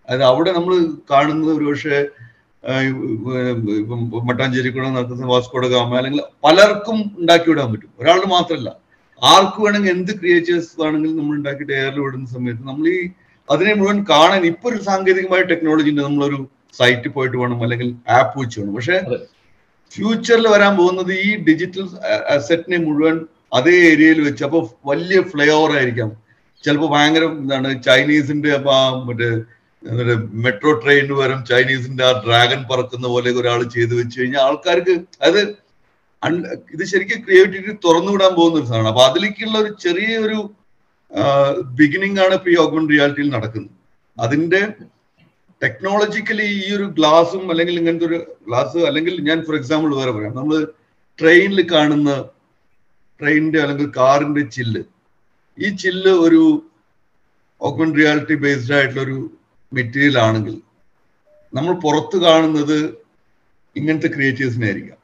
അതായത് 0.07 0.25
അവിടെ 0.29 0.51
നമ്മൾ 0.57 0.73
കാണുന്നത് 1.11 1.51
ഒരുപക്ഷെ 1.57 1.97
മട്ടാഞ്ചേരി 4.27 4.69
കൂടെ 4.69 4.87
നടക്കുന്ന 4.89 5.27
വാസ്കോഡ 5.33 5.65
ഗാമ 5.73 5.91
അല്ലെങ്കിൽ 5.99 6.21
പലർക്കും 6.45 6.97
ഉണ്ടാക്കി 7.19 7.47
വിടാൻ 7.51 7.67
പറ്റും. 7.73 7.91
ഒരാളുടെ 8.01 8.29
മാത്രമല്ല 8.33 8.69
ആർക്ക് 9.21 9.59
വേണമെങ്കിൽ 9.65 9.91
എന്ത് 9.95 10.11
ക്രിയേച്ചേഴ്സ് 10.19 10.73
വേണമെങ്കിലും 10.81 11.17
നമ്മൾ 11.19 11.35
ഉണ്ടാക്കിയിട്ട് 11.39 11.73
എയറിൽ 11.79 11.99
വിടുന്ന 12.05 12.27
സമയത്ത് 12.33 12.63
നമ്മൾ 12.69 12.87
ഈ 12.95 12.99
അതിനെ 13.53 13.73
മുഴുവൻ 13.79 13.97
കാണാൻ 14.09 14.41
ഇപ്പൊ 14.51 14.65
ഒരു 14.71 14.79
സാങ്കേതികമായ 14.87 15.41
ടെക്നോളജി 15.51 15.89
ഉണ്ട്. 15.93 16.01
നമ്മളൊരു 16.07 16.37
സൈറ്റിൽ 16.79 17.11
പോയിട്ട് 17.15 17.37
വേണം 17.41 17.59
അല്ലെങ്കിൽ 17.65 17.89
ആപ്പ് 18.17 18.35
വെച്ച് 18.41 18.57
വേണം. 18.59 18.73
പക്ഷെ 18.77 18.97
ഫ്യൂച്ചറിൽ 19.95 20.45
വരാൻ 20.53 20.73
പോകുന്നത് 20.77 21.11
ഈ 21.25 21.29
ഡിജിറ്റൽ 21.47 21.85
അസറ്റിനെ 22.35 22.77
മുഴുവൻ 22.85 23.17
അതേ 23.57 23.75
ഏരിയയിൽ 23.89 24.19
വെച്ച്. 24.27 24.43
അപ്പൊ 24.47 24.59
വലിയ 24.91 25.19
ഫ്ലൈ 25.31 25.47
ഓവർ 25.57 25.71
ആയിരിക്കാം. 25.79 26.09
ചിലപ്പോൾ 26.63 26.89
ഭയങ്കര 26.95 27.25
എന്താണ് 27.41 27.69
ചൈനീസിന്റെ 27.87 28.51
അപ്പൊ 28.59 28.75
മറ്റേ 29.07 29.29
മെട്രോ 30.43 30.71
ട്രെയിൻ 30.83 31.07
വരും. 31.19 31.39
ചൈനീസിന്റെ 31.51 32.03
ആ 32.09 32.11
ഡ്രാഗൺ 32.25 32.61
പറക്കുന്ന 32.71 33.07
പോലെ 33.13 33.31
ഒരാൾ 33.41 33.59
ചെയ്തു 33.75 33.93
വെച്ച് 33.99 34.15
കഴിഞ്ഞാൽ 34.19 34.43
ആൾക്കാർക്ക് 34.47 34.95
അത് 35.27 35.39
ഇത് 36.73 36.83
ശരിക്കും 36.91 37.19
ക്രിയേറ്റിവിറ്റി 37.25 37.73
തുറന്നുവിടാൻ 37.85 38.31
പോകുന്ന 38.37 38.59
ഒരു 38.59 38.67
സാധനമാണ്. 38.69 38.91
അപ്പൊ 38.93 39.03
അതിലേക്കുള്ള 39.09 39.57
ഒരു 39.63 39.71
ചെറിയ 39.83 40.11
ഒരു 40.27 40.37
ബിഗിനിങ് 41.77 42.19
ആണ് 42.23 42.33
ഇപ്പൊ 42.37 42.49
ഈ 42.53 42.57
ഓഗ്മെന്റ് 42.63 42.93
റിയാലിറ്റിയിൽ 42.93 43.29
നടക്കുന്നത്. 43.35 43.73
അതിന്റെ 44.17 44.61
ടെക്നോളജിക്കലി 45.61 46.47
ഈ 46.57 46.65
ഒരു 46.77 46.85
ഗ്ലാസും 46.97 47.43
അല്ലെങ്കിൽ 47.51 47.75
ഇങ്ങനത്തെ 47.81 48.07
ഒരു 48.09 48.17
ഗ്ലാസ് 48.47 48.79
അല്ലെങ്കിൽ 48.89 49.15
ഞാൻ 49.27 49.37
ഫോർ 49.45 49.55
എക്സാമ്പിൾ 49.55 49.91
വേറെ 49.99 50.11
പറയാം. 50.15 50.33
നമ്മൾ 50.39 50.55
ട്രെയിനിൽ 51.19 51.59
കാണുന്ന 51.73 52.11
ട്രെയിനിന്റെ 53.19 53.59
അല്ലെങ്കിൽ 53.63 53.87
കാറിന്റെ 53.97 54.43
ചില്ല് 54.55 54.81
ഈ 55.57 55.67
ചില്ല് 55.83 56.13
ഒരു 56.25 56.41
ഓഗ്മെന്റ് 57.61 57.97
റിയാലിറ്റി 57.99 58.35
ബേസ്ഡ് 58.43 58.75
ആയിട്ടുള്ള 58.77 59.01
ഒരു 59.03 59.17
മെറ്റീരിയൽ 59.71 60.17
ആണെങ്കിൽ 60.19 60.55
നമ്മൾ 61.53 61.73
പുറത്ത് 61.85 62.17
കാണുന്നത് 62.25 62.77
ഇങ്ങനത്തെ 63.75 64.09
ക്രിയേറ്റേഴ്സിനെ 64.15 64.65
ആയിരിക്കാം 64.65 64.99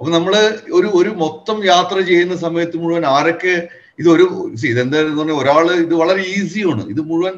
അപ്പൊ 0.00 0.10
നമ്മൾ 0.16 0.34
ഒരു 0.78 0.88
ഒരു 0.98 1.10
മൊത്തം 1.22 1.58
യാത്ര 1.64 1.96
ചെയ്യുന്ന 2.10 2.36
സമയത്ത് 2.36 2.76
മുഴുവൻ 2.82 3.04
ആരൊക്കെ 3.14 3.54
ഇത് 3.98 4.08
ഒരു 4.08 4.26
ഇതെന്താണെന്ന് 4.70 5.18
പറഞ്ഞാൽ 5.20 5.38
ഒരാൾ 5.42 5.66
ഇത് 5.86 5.94
വളരെ 5.94 6.22
ഈസിയാണ് 6.36 6.82
ഇത് 6.92 7.00
മുഴുവൻ 7.00 7.34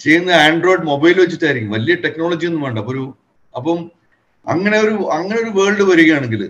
ചെയ്യുന്ന 0.00 0.30
ആൻഡ്രോയിഡ് 0.30 0.82
മൊബൈൽ 0.82 1.16
വെച്ചിട്ടായിരിക്കും. 1.20 1.70
വലിയ 1.70 1.94
ടെക്നോളജി 1.94 2.46
ഒന്നും 2.46 2.62
വേണ്ട. 2.62 2.78
അപ്പൊ 2.78 2.92
ഒരു 2.92 3.04
അപ്പം 3.54 3.78
അങ്ങനെ 4.46 4.78
ഒരു 4.78 4.94
അങ്ങനെ 5.16 5.40
ഒരു 5.40 5.50
വേൾഡ് 5.58 5.82
വരികയാണെങ്കിൽ 5.82 6.42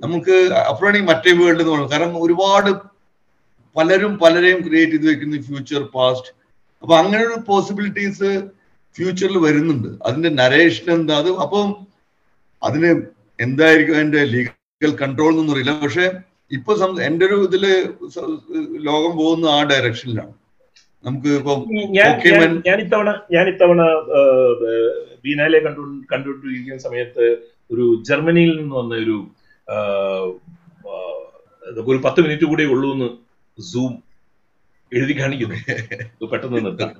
നമുക്ക് 0.00 0.34
അപ്പോഴാണ് 0.70 0.96
ഈ 0.96 1.00
മറ്റേ 1.00 1.32
വേൾഡ് 1.40 1.60
എന്ന് 1.60 1.72
പറയുന്നത് 1.72 1.92
കാരണം 1.92 2.22
ഒരുപാട് 2.22 2.70
പലരും 3.76 4.12
പലരെയും 4.18 4.60
ക്രിയേറ്റ് 4.68 4.92
ചെയ്ത് 4.92 5.08
വെക്കുന്ന 5.08 5.40
ഫ്യൂച്ചർ 5.42 5.82
പാസ്റ്റ് 5.94 6.30
അപ്പൊ 6.82 6.94
അങ്ങനെ 6.96 7.22
ഒരു 7.26 7.36
പോസിബിലിറ്റീസ് 7.46 8.30
ഫ്യൂച്ചറിൽ 8.96 9.38
വരുന്നുണ്ട്. 9.38 9.88
അതിന്റെ 10.06 10.28
നരേഷൻ 10.28 10.86
എന്താ? 10.92 11.14
അത് 11.16 11.30
അപ്പം 11.44 11.66
അതിന് 12.62 12.90
എന്തായിരിക്കും 13.40 13.96
അതിന്റെ 13.96 14.22
ലീഗൽ 14.24 14.92
കൺട്രോൾ 15.02 15.30
എന്നൊന്നും 15.30 15.54
അറിയില്ല. 15.54 15.74
പക്ഷെ 15.82 16.06
ഇപ്പൊ 16.50 16.72
എന്റെ 17.02 17.26
ഒരു 17.26 17.36
ഇതിൽ 17.44 17.64
ലോകം 18.82 19.12
പോകുന്ന 19.16 19.46
ആ 19.46 19.60
ഡയറക്ഷനിലാണ്. 19.62 20.34
നമുക്ക് 21.04 21.30
ഇപ്പം 21.40 21.58
ഞാൻ 22.66 22.78
ഇത്തവണ 22.80 23.08
ഞാൻ 23.32 23.46
ഇത്തവണ 23.48 23.82
ബീനാലെ 25.24 25.58
കണ്ടു 25.58 25.80
കണ്ടുകൊണ്ടിരിക്കുന്ന 26.12 26.80
സമയത്ത് 26.86 27.24
ഒരു 27.70 27.84
ജർമ്മനിയിൽ 28.08 28.52
നിന്ന് 28.60 28.74
വന്ന 28.76 28.94
ഒരു 28.94 29.16
ഒരു 31.86 31.98
പത്ത് 32.04 32.20
മിനിറ്റ് 32.20 32.44
കൂടെ 32.44 32.64
ഉള്ളൂ 32.64 32.88
എന്ന് 32.92 33.08
സൂം 33.58 33.92
എഴുതി 34.92 35.14
കാണിക്കുന്നു. 35.20 35.56
പെട്ടെന്ന് 36.32 36.64
നിർത്താം. 36.66 36.90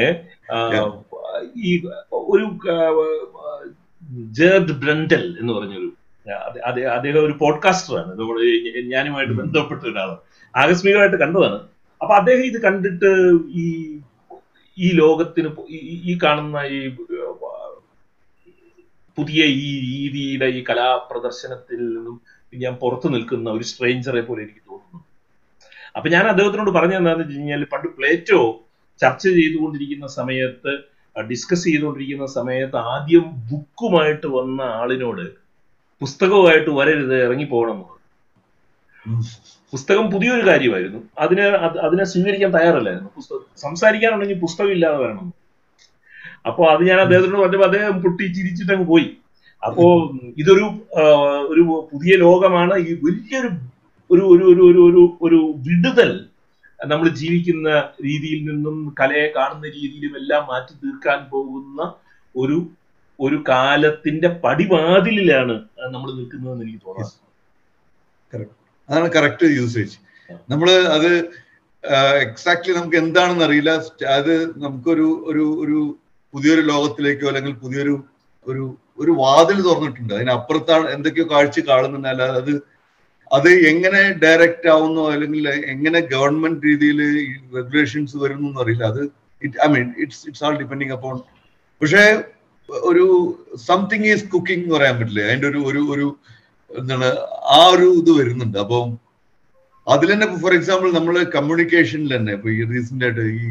ഏഹ് 0.00 0.16
ഈ 1.64 1.70
ഒരു 2.32 2.46
ജേർഡ് 4.38 4.74
ബ്രണ്ടൽ 4.82 5.24
എന്ന് 5.40 5.52
പറഞ്ഞൊരു 5.52 5.88
അദ്ദേഹം 6.28 7.24
ഒരു 7.24 7.36
പോഡ്കാസ്റ്ററാണ് 7.40 8.20
നമ്മുടെ 8.20 8.80
ഞാനുമായിട്ട് 8.80 9.34
ബന്ധപ്പെട്ട 9.34 9.82
ഒരാളാണ്. 9.82 10.18
ആകസ്മികമായിട്ട് 10.56 11.16
കണ്ടതാണ്. 11.16 11.68
അപ്പൊ 12.02 12.14
അദ്ദേഹം 12.14 12.44
ഇത് 12.44 12.62
കണ്ടിട്ട് 12.62 13.10
ഈ 13.50 13.98
ഈ 14.78 14.92
ലോകത്തിന് 14.92 15.48
ഈ 15.80 16.18
കാണുന്ന 16.22 16.56
ഈ 16.56 16.90
പുതിയ 19.18 19.44
ഈ 19.44 19.80
രീതിയുടെ 19.80 20.46
ഈ 20.46 20.64
കലാപ്രദർശനത്തിൽ 20.70 21.76
നിന്നും 21.76 22.20
ഞാൻ 22.56 22.74
പുറത്തു 22.74 23.08
നിൽക്കുന്ന 23.08 23.50
ഒരു 23.50 23.64
സ്ട്രേഞ്ചറെ 23.64 24.20
പോലെ 24.20 24.42
എനിക്ക് 24.42 24.60
തോന്നുന്നു. 24.70 25.04
അപ്പൊ 25.96 26.10
ഞാൻ 26.10 26.26
അദ്ദേഹത്തിനോട് 26.26 26.70
പറഞ്ഞു 26.70 26.96
എന്താണെന്ന് 26.96 27.24
വെച്ച് 27.24 27.38
കഴിഞ്ഞാൽ 27.38 27.64
പണ്ട് 27.64 27.88
പ്ലേറ്റോ 27.88 28.66
ചർച്ച 29.00 29.28
ചെയ്തുകൊണ്ടിരിക്കുന്ന 29.28 30.06
സമയത്ത് 30.06 30.78
ഡിസ്കസ് 31.28 31.64
ചെയ്തുകൊണ്ടിരിക്കുന്ന 31.64 32.26
സമയത്ത് 32.26 32.76
ആദ്യം 32.76 33.24
ബുക്കുമായിട്ട് 33.50 34.26
വന്ന 34.26 34.60
ആളിനോട് 34.62 35.47
പുസ്തകവുമായിട്ട് 36.00 36.70
വരരുത് 36.70 37.24
ഇറങ്ങിപ്പോകണം. 37.24 37.78
പോകണം 37.80 37.98
പുസ്തകം 39.72 40.10
പുതിയൊരു 40.10 40.46
കാര്യമായിരുന്നു. 40.46 40.98
അതിനെ 41.18 41.42
അതിനെ 41.86 42.04
സ്വീകരിക്കാൻ 42.04 42.50
തയ്യാറല്ലായിരുന്നു. 42.50 43.10
പുസ്തകം 43.16 43.40
സംസാരിക്കാനുണ്ടെങ്കിൽ 43.56 44.40
പുസ്തകം 44.40 44.70
ഇല്ലാതെ 44.70 44.96
വരണം. 44.96 45.32
അപ്പോ 46.46 46.64
അത് 46.64 46.82
ഞാൻ 46.88 47.00
അദ്ദേഹത്തിനോട് 47.00 47.40
പറഞ്ഞപ്പോൾ 47.40 47.64
അദ്ദേഹം 47.64 48.02
പൊട്ടി 48.02 48.22
ചിരിച്ചിട്ട് 48.22 48.72
അങ്ങ് 48.72 48.86
പോയി. 48.86 49.16
അപ്പോ 49.66 50.12
ഇതൊരു 50.38 50.64
ഒരു 51.48 51.90
പുതിയ 51.92 52.16
ലോകമാണ്. 52.16 52.74
ഈ 52.76 52.94
വലിയൊരു 52.94 53.48
ഒരു 54.10 54.20
ഒരു 54.20 54.44
ഒരു 54.44 54.62
ഒരു 54.62 54.82
ഒരു 54.90 55.18
ഒരു 55.22 55.54
വിടുതൽ 55.56 56.24
നമ്മൾ 56.86 57.08
ജീവിക്കുന്ന 57.08 57.68
രീതിയിൽ 58.04 58.44
നിന്നും 58.44 58.94
കലയെ 59.00 59.32
കാണുന്ന 59.36 59.66
രീതിയിലും 59.66 60.16
എല്ലാം 60.16 60.46
മാറ്റി 60.46 60.72
തീർക്കാൻ 60.72 61.30
പോകുന്ന 61.30 61.92
ഒരു 62.36 62.66
ഒരു 63.18 63.36
കാലത്തിന്റെ 63.48 64.28
പടിവാതിലിലാണ് 64.44 65.54
നമ്മൾ 65.94 66.08
നിൽക്കുന്നതെന്ന് 66.18 66.64
എനിക്ക് 66.66 66.80
തോന്നുന്നു 66.84 68.46
അതാണ് 68.88 69.08
കറക്റ്റ് 69.16 69.46
യൂസേജ് 69.58 69.96
നമ്മൾ 70.52 70.68
അത് 70.96 71.10
എക്സാക്ട്ലി 72.24 72.72
നമുക്ക് 72.78 72.98
എന്താണെന്ന് 73.02 73.44
അറിയില്ല. 73.46 73.72
അത് 74.18 74.32
നമുക്കൊരു 74.64 75.06
ഒരു 75.30 75.44
ഒരു 75.62 75.78
പുതിയൊരു 76.34 76.62
ലോകത്തിലേക്കോ 76.70 77.28
അല്ലെങ്കിൽ 77.30 77.54
പുതിയൊരു 77.64 77.94
ഒരു 78.46 78.64
ഒരു 78.98 79.12
വാതിൽ 79.22 79.58
തുറന്നിട്ടുണ്ട്. 79.66 80.12
അതിനപ്പുറത്താണ് 80.16 80.86
എന്തൊക്കെയോ 80.96 81.26
കാഴ്ച 81.32 81.60
കാണുന്നുണ്ട് 81.68 82.08
അല്ലാതെ 82.12 82.34
അത് 82.42 82.52
അത് 83.30 83.50
എങ്ങനെ 83.70 84.02
ഡയറക്റ്റ് 84.24 84.68
ആവുന്നു 84.74 85.02
അല്ലെങ്കിൽ 85.14 85.46
എങ്ങനെ 85.72 86.00
ഗവൺമെന്റ് 86.12 86.66
രീതിയിൽ 86.68 87.00
റെഗുലേഷൻസ് 87.58 88.16
വരുന്നു 88.22 88.60
അറിയില്ല 88.62 88.84
അത് 88.92 89.02
it 89.42 89.58
I 89.64 89.68
mean 89.74 89.88
it's 90.04 90.22
it's 90.28 90.44
all 90.48 90.54
depending 90.62 90.94
upon 90.98 91.16
പക്ഷേ 91.80 92.04
ഒരു 92.68 93.04
സംതിങ് 93.66 94.08
ഈസ് 94.12 94.26
കുക്കിംഗ് 94.32 94.64
എന്ന് 94.64 94.74
പറയാൻ 94.76 94.94
പറ്റില്ല? 94.98 95.22
അതിന്റെ 95.28 95.48
ഒരു 95.48 95.60
ഒരു 95.70 95.82
ഒരു 95.94 96.06
എന്താണ് 96.70 97.08
ആ 97.52 97.60
ഒരു 97.74 97.86
ഇത് 98.00 98.10
വരുന്നുണ്ട്. 98.18 98.58
അപ്പം 98.64 98.88
അതിൽ 99.86 100.08
തന്നെ 100.12 100.26
ഫോർ 100.42 100.52
എക്സാമ്പിൾ 100.54 100.88
നമ്മൾ 100.92 101.14
കമ്മ്യൂണിക്കേഷനിൽ 101.36 102.10
തന്നെ 102.16 102.32
ഇപ്പൊ 102.32 102.48
ഈ 102.50 102.60
റീസെന്റ് 102.72 103.04
ആയിട്ട് 103.04 103.24
ഈ 103.36 103.46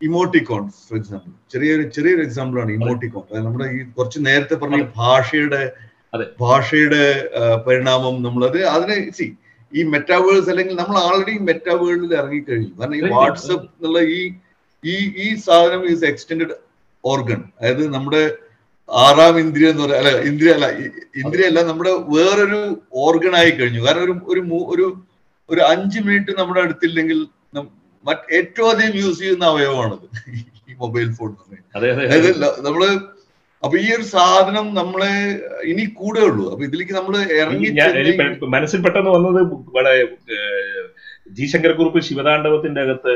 ഇമോട്ടിക്കോൺ 0.00 0.62
ഫോർ 0.78 0.96
എക്സാമ്പിൾ 0.98 1.30
ചെറിയൊരു 1.52 1.84
ചെറിയൊരു 1.96 2.22
എക്സാമ്പിൾ 2.22 2.58
ആണ് 2.62 2.72
ഇമോട്ടിക്കോൺ 2.78 3.24
അതായത് 3.28 3.46
നമ്മുടെ 3.46 3.68
ഈ 3.74 3.80
കുറച്ച് 3.96 4.18
നേരത്തെ 4.26 4.56
പറഞ്ഞ 4.62 4.80
ഭാഷയുടെ. 4.98 5.62
ഭാഷയുടെ 6.40 7.02
പരിണാമം 7.66 8.14
നമ്മളത് 8.22 8.60
അതിനെ 8.74 8.96
സി 9.18 9.26
ഈ 9.72 9.82
മെറ്റാവേഴ്സ് 9.92 10.50
അല്ലെങ്കിൽ 10.50 10.76
നമ്മൾ 10.76 10.96
ആൾറെഡി 11.06 11.34
മെറ്റാവേൾഡിൽ 11.48 12.12
ഇറങ്ങിക്കഴിഞ്ഞു. 12.20 12.70
കാരണം 12.78 12.96
ഈ. 12.98 13.02
വാട്സപ്പ് 13.14 13.66
എന്നുള്ള 13.74 14.00
ഈ 14.16 14.20
ഈ 14.84 14.94
ഈ 15.24 15.28
സാധനം 15.46 15.82
ഈസ് 15.92 16.04
എക്സ്റ്റെൻഡ് 16.04 16.54
ഓർഗൺ 17.04 17.40
അതായത് 17.58 17.82
നമ്മുടെ 17.96 18.22
ആറാം 18.88 19.36
ഇന്ദ്രിയ 19.42 19.68
എന്ന് 19.72 19.82
പറയാം 19.84 20.00
അല്ല 20.02 20.10
ഇന്ദ്രിയ 20.28 20.52
അല്ല 20.56 20.66
ഇന്ദ്രിയ 21.22 21.46
അല്ല 21.50 21.60
നമ്മുടെ 21.70 21.92
വേറൊരു 22.14 22.60
ഓർഗൺ 23.04 23.34
ആയി 23.40 23.50
കഴിഞ്ഞു. 23.58 23.80
കാരണം 23.86 24.02
ഒരു 24.04 24.14
ഒരു 24.32 24.42
ഒരു 24.72 24.86
ഒരു 25.48 25.60
അഞ്ച് 25.72 25.98
മിനിറ്റ് 26.06 26.32
നമ്മുടെ 26.40 26.60
അടുത്തില്ലെങ്കിൽ 26.64 27.18
ഏറ്റവും 28.38 28.68
അധികം 28.72 28.96
യൂസ് 29.02 29.20
ചെയ്യുന്ന 29.20 29.44
അവയവമാണത്. 29.52 30.04
ഈ 30.68 30.74
മൊബൈൽ 30.82 31.08
ഫോൺ 31.18 31.30
അതായത് 31.76 32.28
നമ്മൾ 32.66 32.82
അപ്പൊ 33.62 33.76
ഈ 33.84 33.88
ഒരു 33.94 34.04
സാധനം 34.12 34.66
നമ്മളെ 34.74 35.12
ഇനി 35.70 35.84
കൂടെ 36.00 36.20
ഉള്ളൂ. 36.28 36.44
അപ്പൊ 36.52 36.62
ഇതിലേക്ക് 36.68 36.94
നമ്മൾ 36.98 37.14
ഇറങ്ങി 37.40 37.68
മനസ്സിൽ 38.56 38.80
പെട്ടെന്ന് 38.84 39.10
വന്നത് 39.16 39.40
ഏഹ്, 40.36 40.84
ജി 41.36 41.46
ശങ്കരക്കുറുപ്പ് 41.52 42.00
ശിവതാണ്ഡവത്തിന്റെ 42.08 42.80
അകത്ത് 42.86 43.14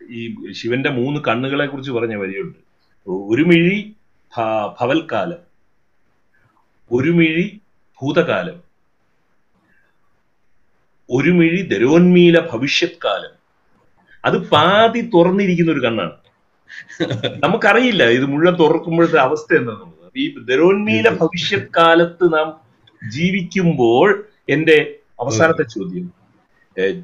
ഈ 0.00 0.20
ശിവന്റെ 0.60 0.90
മൂന്ന് 0.98 1.18
കണ്ണുകളെ 1.28 1.66
കുറിച്ച് 1.68 1.92
പറഞ്ഞ 1.96 2.14
വരിയുണ്ട്. 2.22 2.58
ഒരു 3.32 3.44
മിഴി 3.50 3.78
ഭവൽക്കാലം. 4.36 5.40
ഒരുമിഴി 6.92 7.60
ഭൂതകാലം. 8.02 8.58
ഒരുമിഴി 11.10 11.62
ദരോന്മീല 11.62 12.40
ഭവിഷ്യത് 12.40 12.98
കാലം 13.04 13.34
അത് 14.24 14.48
പാതി 14.50 15.00
തുറന്നിരിക്കുന്ന 15.14 15.72
ഒരു 15.72 15.80
കണ്ണാണ്. 15.80 16.16
നമുക്കറിയില്ല 17.44 18.02
ഇത് 18.10 18.24
മുഴുവൻ 18.24 18.58
തുറക്കുമ്പോഴത്തെ 18.58 19.18
അവസ്ഥ 19.18 19.54
എന്താണെന്നുള്ളത്. 19.54 20.12
ഈ 20.16 20.44
ദരോന്മീല 20.44 21.08
ഭവിഷ്യത് 21.08 21.68
കാലത്ത് 21.76 22.32
നാം 22.34 22.48
ജീവിക്കുമ്പോൾ 23.10 24.24
എന്റെ 24.48 24.96
അവസാനത്തെ 25.20 25.62
ചോദ്യം. 25.62 26.06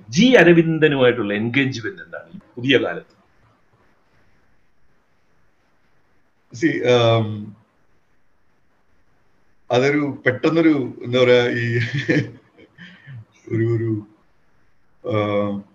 ജി 0.08 0.26
അരവിന്ദനുമായിട്ടുള്ള 0.26 1.34
എൻഗേജ്മെന്റ് 1.34 2.02
എന്താണ്? 2.02 2.40
പുതിയ 2.56 2.78
കാലത്ത്. 2.78 3.15
See, 6.56 6.74
um, 6.86 7.28
അതൊരു 9.70 10.02
പെട്ടെന്നൊരു 10.24 10.72
എന്താ 11.04 11.18
പറയാ 11.22 11.44
ഈ 11.56 11.64
ഒരു 13.52 13.64
ഒരു 13.74 13.88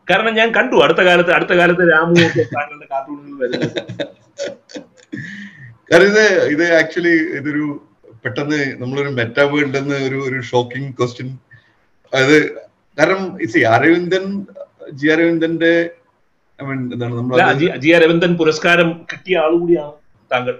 കാരണം 0.08 0.34
ഞാൻ 0.38 0.50
കണ്ടു. 0.56 0.76
അടുത്ത 0.86 1.02
കാലത്ത് 1.08 1.32
അടുത്ത 1.36 1.54
കാലത്ത് 1.60 1.84
രാമു 1.92 2.16
ഒക്കെ 2.26 2.44
താങ്കളുടെ 2.54 2.88
കാർട്ടൂണുകൾ 2.92 3.36
വരുന്നത്. 3.42 3.78
കാരണം 5.92 6.08
ഇത് 6.12 6.24
ഇത് 6.54 6.66
ആക്ച്വലി 6.80 7.16
ഇതൊരു 7.40 7.66
പെട്ടെന്ന് 8.24 8.60
നമ്മളൊരു 8.82 9.12
മെറ്റാ 9.20 9.44
വേൾഡ് 9.52 9.80
എന്ന് 9.82 9.98
ഒരു 10.08 10.18
ഒരു 10.28 10.40
ഷോക്കിംഗ് 10.50 10.92
ക്വസ്റ്റ്യൻ 10.98 11.30
അത് 12.14 12.36
കാരണം 12.98 13.22
സി 13.54 13.62
അരവിന്ദൻ 13.76 14.26
ജി 14.94 15.08
അരവിന്ദന്റെ 15.16 15.74
ഐ 16.60 16.66
മീൻ 16.68 16.82
എന്താണ് 16.96 17.16
നമ്മൾ 17.20 17.36
ജി 17.84 17.92
അരവിന്ദൻ 18.00 18.34
പുരസ്കാരം 18.42 18.92
കിട്ടിയ 19.12 19.38
ആളുകൂടിയാണ് 19.46 19.96
താങ്കൾ. 20.32 20.56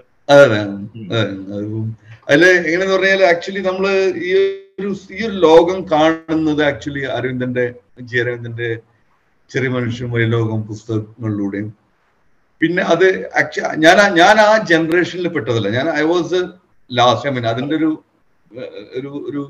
അതിൽ 2.28 2.42
എങ്ങനെയെന്ന് 2.56 2.94
പറഞ്ഞാൽ 2.94 3.22
ആക്ച്വലി 3.32 3.62
നമ്മൾ 3.68 3.84
ഈ 4.28 4.30
ഒരു 4.80 4.90
ഈ 5.16 5.20
ഒരു 5.26 5.36
ലോകം 5.46 5.78
കാണുന്നത് 5.92 6.62
ആക്ച്വലി 6.70 7.02
അരവിന്ദന്റെ 7.16 7.64
ജി 8.10 8.16
അരവിന്ദന്റെ 8.22 8.68
ചെറിയ 9.50 9.70
മനുഷ്യൻ 9.76 10.08
വലിയ 10.14 10.28
ലോകം 10.36 10.60
പുസ്തകങ്ങളിലൂടെയും. 10.68 11.70
പിന്നെ 12.60 12.82
അത് 12.92 13.06
ഞാൻ 13.84 13.98
ഞാൻ 14.20 14.36
ആ 14.46 14.50
ജനറേഷനിൽ 14.70 15.28
പെട്ടതല്ല. 15.34 15.68
ഞാൻ 15.78 15.86
I 16.00 16.04
was 16.12 16.38
last 16.90 17.28
I 17.28 17.32
mean 17.34 17.46
അതിന്റെ 17.52 17.74
ഒരു 17.80 17.90
ഒരു 18.98 19.10
ഒരു 19.28 19.42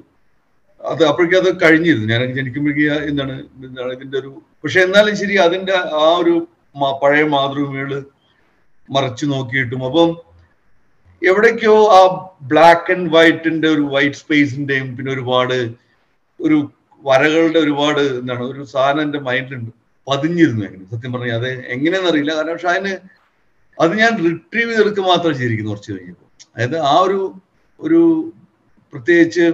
അത് 0.81 1.03
അപ്പോഴേക്കും 1.11 1.39
അത് 1.43 1.51
കഴിഞ്ഞിരുന്നു. 1.63 2.07
ഞാൻ 2.13 2.23
ജനിക്കുമ്പോഴേക്കും 2.39 3.07
എന്താണ് 3.11 3.35
എന്താണ് 3.69 3.91
ഇതിന്റെ 3.97 4.17
ഒരു 4.23 4.31
പക്ഷെ 4.63 4.81
എന്നാലും 4.87 5.15
ശരി 5.23 5.35
അതിന്റെ 5.47 5.75
ആ 6.03 6.07
ഒരു 6.23 6.35
പഴയ 7.03 7.23
മാതൃഭൂമികൾ 7.35 7.91
മറച്ചു 8.89 9.25
നോക്കിയിട്ടും. 9.33 9.83
അപ്പം 9.89 10.11
എവിടേക്കോ 11.31 11.75
ആ 11.97 12.01
ബ്ലാക്ക് 12.53 12.93
ആൻഡ് 12.95 13.11
വൈറ്റിന്റെ 13.17 13.69
ഒരു 13.77 13.85
വൈറ്റ് 13.95 14.21
സ്പേസിന്റെയും 14.23 14.89
പിന്നെ 14.97 15.11
ഒരുപാട് 15.17 15.57
ഒരു 16.41 16.59
വരകളുടെ 17.05 17.59
ഒരുപാട് 17.65 18.01
എന്താണ് 18.21 18.45
ഒരു 18.53 18.63
സാധനം 18.75 19.03
എന്റെ 19.07 19.21
മൈൻഡിലുണ്ട് 19.29 19.71
പതിഞ്ഞിരുന്നു 20.07 20.63
അങ്ങനെ 20.69 20.85
സത്യം 20.93 21.13
പറഞ്ഞാൽ 21.15 21.37
അത് 21.41 21.51
എങ്ങനെയെന്ന് 21.75 22.11
അറിയില്ല. 22.13 22.33
കാരണം 22.39 22.55
പക്ഷെ 22.55 22.71
അതിന് 22.75 22.95
അത് 23.79 23.93
ഞാൻ 24.03 24.13
റിട്രീവ് 24.27 24.71
ചെയ്തെടുക്കുക 24.71 25.05
മാത്രമേ 25.11 25.35
ചെയ്തിരിക്കുന്നു 25.41 25.73
കുറച്ച് 25.73 25.91
കഴിഞ്ഞപ്പോൾ. 25.93 26.29
അതായത് 26.55 26.79
ആ 26.93 26.95
ഒരു 27.07 27.21
ഒരു 27.81 28.01
പ്രത്യേകിച്ച് 28.93 29.47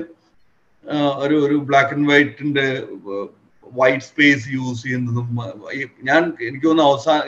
ഒരു 1.25 1.37
ഒരു 1.47 1.57
ബ്ലാക്ക് 1.69 1.95
ആൻഡ് 1.95 2.09
വൈറ്റിന്റെ 2.13 2.67
വൈറ്റ് 3.73 4.07
സ്പേസ് 4.11 4.45
യൂസ് 4.57 4.83
ചെയ്യുന്നതും 4.85 5.27
ഞാൻ 6.09 6.23
എനിക്ക് 6.49 6.67
തോന്നുന്നു 6.67 6.91
അവസാന 6.91 7.21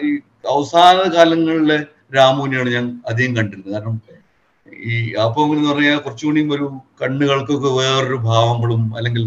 അവസാന 0.55 0.98
കാലങ്ങളിലെ 1.16 1.79
രാമുവിനെയാണ് 2.16 2.70
ഞാൻ 2.76 2.87
അധികം 3.11 3.33
കണ്ടിരുന്നത്. 3.37 3.72
കാരണം 3.74 3.96
ഈ 4.88 4.96
ആപ്പോങ്കിൽ 5.24 5.59
എന്ന് 5.59 5.70
പറഞ്ഞാൽ 5.72 5.98
കുറച്ചുകൂടിയും 6.04 6.50
ഒരു 6.56 6.66
കണ്ണുകൾക്കൊക്കെ 7.00 7.70
വേറൊരു 7.78 8.18
ഭാവങ്ങളും 8.28 8.83
അല്ലെങ്കിൽ 8.98 9.24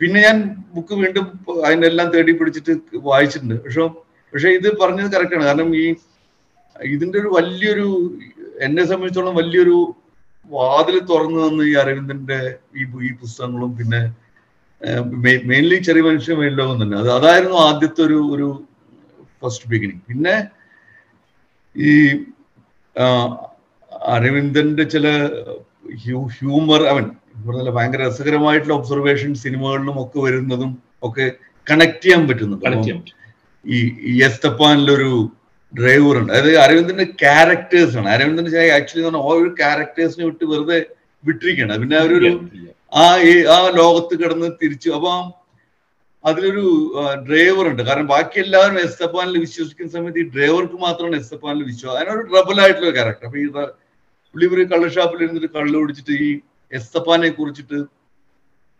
പിന്നെ 0.00 0.18
ഞാൻ 0.26 0.36
ബുക്ക് 0.74 0.94
വീണ്ടും 1.00 1.26
അതിന്റെ 1.66 1.86
എല്ലാം 1.90 2.08
തേടി 2.14 2.32
പിടിച്ചിട്ട് 2.38 2.72
വായിച്ചിട്ടുണ്ട്. 3.08 3.56
പക്ഷെ 3.64 3.84
പക്ഷെ 4.32 4.50
ഇത് 4.58 4.68
പറഞ്ഞത് 4.80 5.08
കറക്റ്റാണ് 5.14 5.44
കാരണം 5.48 5.68
ഈ 5.82 5.84
ഇതിന്റെ 6.76 7.16
ഒരു 7.22 7.28
വലിയൊരു 7.36 7.86
എന്നെ 8.66 8.82
സംബന്ധിച്ചോളം 8.90 9.34
വലിയൊരു 9.40 9.76
വാതിൽ 10.50 10.96
തുറന്നു 11.10 11.38
തന്ന 11.44 11.68
ഈ 11.70 11.72
അരവിന്ദന്റെ 11.82 12.38
ഈ 12.80 12.84
ഈ 13.08 13.10
പുസ്തകങ്ങളും 13.20 13.70
പിന്നെ 13.78 14.00
മെയിൻലി 15.50 15.76
ചെറിയ 15.86 16.02
മനുഷ്യ 16.06 16.34
മെയിൻ 16.40 16.54
ലോകം 16.60 16.78
തന്നെ. 16.82 16.96
അത് 17.02 17.10
അതായിരുന്നു 17.18 17.58
ആദ്യത്തെ 17.68 18.02
ഒരു 18.08 18.18
ഒരു 18.34 18.48
ഫസ്റ്റ് 19.42 19.68
ബിഗിനിങ് 19.70 20.04
പിന്നെ 20.08 20.34
ഈ 21.76 21.92
അരവിന്ദന്റെ 24.04 24.84
ചില 24.84 25.06
ഹ്യൂമർ 26.38 26.82
അവൻ 26.92 27.04
പറഞ്ഞ 27.46 27.70
ഭയങ്കര 27.70 28.00
രസകരമായിട്ടുള്ള 28.08 28.74
ഒബ്സർവേഷൻ 28.74 29.34
സിനിമകളിലും 29.34 30.02
ഒക്കെ 30.02 30.18
വരുന്നതും 30.18 30.70
ഒക്കെ 31.02 31.32
കണക്ട് 31.70 32.04
ചെയ്യാൻ 32.04 32.28
പറ്റുന്നുണ്ട്. 32.28 33.12
ഈ 33.66 34.22
എസ്തപ്പാനിലൊരു 34.24 35.30
ഡ്രൈവർ 35.78 36.16
ഉണ്ട്. 36.20 36.32
അതായത് 36.32 36.58
അരവിന്ദന്റെ 36.58 37.04
ക്യാരക്ടേഴ്സ് 37.04 37.96
ആണ്. 37.98 38.08
അരവിന്ദന്റെ 38.08 38.72
ആക്ച്വലി 38.72 39.06
ഒരു 39.42 39.54
ക്യാരക്ടേഴ്സിനെ 39.60 40.24
വിട്ട് 40.26 40.44
വെറുതെ 40.44 40.86
വിട്ടിരിക്കണം 41.24 41.80
പിന്നെ 41.80 41.96
അവരൊരു 41.96 42.30
ആ 42.96 43.04
ഈ 43.18 43.44
ആ 43.44 43.58
ലോകത്ത് 43.76 44.14
കിടന്ന് 44.22 44.48
തിരിച്ചു. 44.62 44.90
അപ്പൊ 44.90 45.12
അതിലൊരു 46.24 46.64
ഡ്രൈവർ 47.28 47.64
ഉണ്ട്. 47.70 47.82
കാരണം 47.82 48.06
ബാക്കി 48.06 48.38
എല്ലാവരും 48.40 48.78
എസ് 48.78 48.86
എസ്തപ്പാനിൽ 48.86 49.38
വിശ്വസിക്കുന്ന 49.38 49.90
സമയത്ത് 49.92 50.18
ഈ 50.18 50.28
ഡ്രൈവർക്ക് 50.28 50.74
മാത്രമാണ് 50.74 51.16
എസ്തപ്പാനിൽ 51.16 51.64
വിശ്വാസം 51.64 51.98
അതിനൊരു 51.98 52.26
ട്രബിൾ 52.30 52.60
ആയിട്ടുള്ള 52.60 52.90
ക്യാരക്ടർ 52.90 53.26
അപ്പൊ 53.26 53.38
ഈ 53.38 53.46
പുള്ളി 54.34 54.46
ഒരു 54.54 54.62
കള്ള് 54.70 54.88
ഷാപ്പിൽ 54.94 55.20
ഇരുന്നിട്ട് 55.24 55.50
കള്ള് 55.56 55.76
കുടിച്ചിട്ട് 55.80 56.14
ഈ 56.24 56.28
എസ്തപ്പാനെ 56.72 57.28
കുറിച്ചിട്ട് 57.36 57.78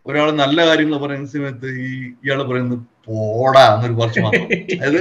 ഒരാൾ 0.05 0.27
നല്ല 0.39 0.59
കാര്യങ്ങൾ 0.67 0.97
പറയുന്ന 1.03 1.27
സമയത്ത് 1.29 1.69
ഈ 1.83 1.87
ഇയാൾ 2.23 2.39
പറയുന്നത് 2.49 2.79
പോടാ 3.07 3.63
എന്നൊരു 3.73 3.95
കുറച്ച് 3.99 4.21
മാത്രം. 4.25 4.47
അതായത് 4.77 4.99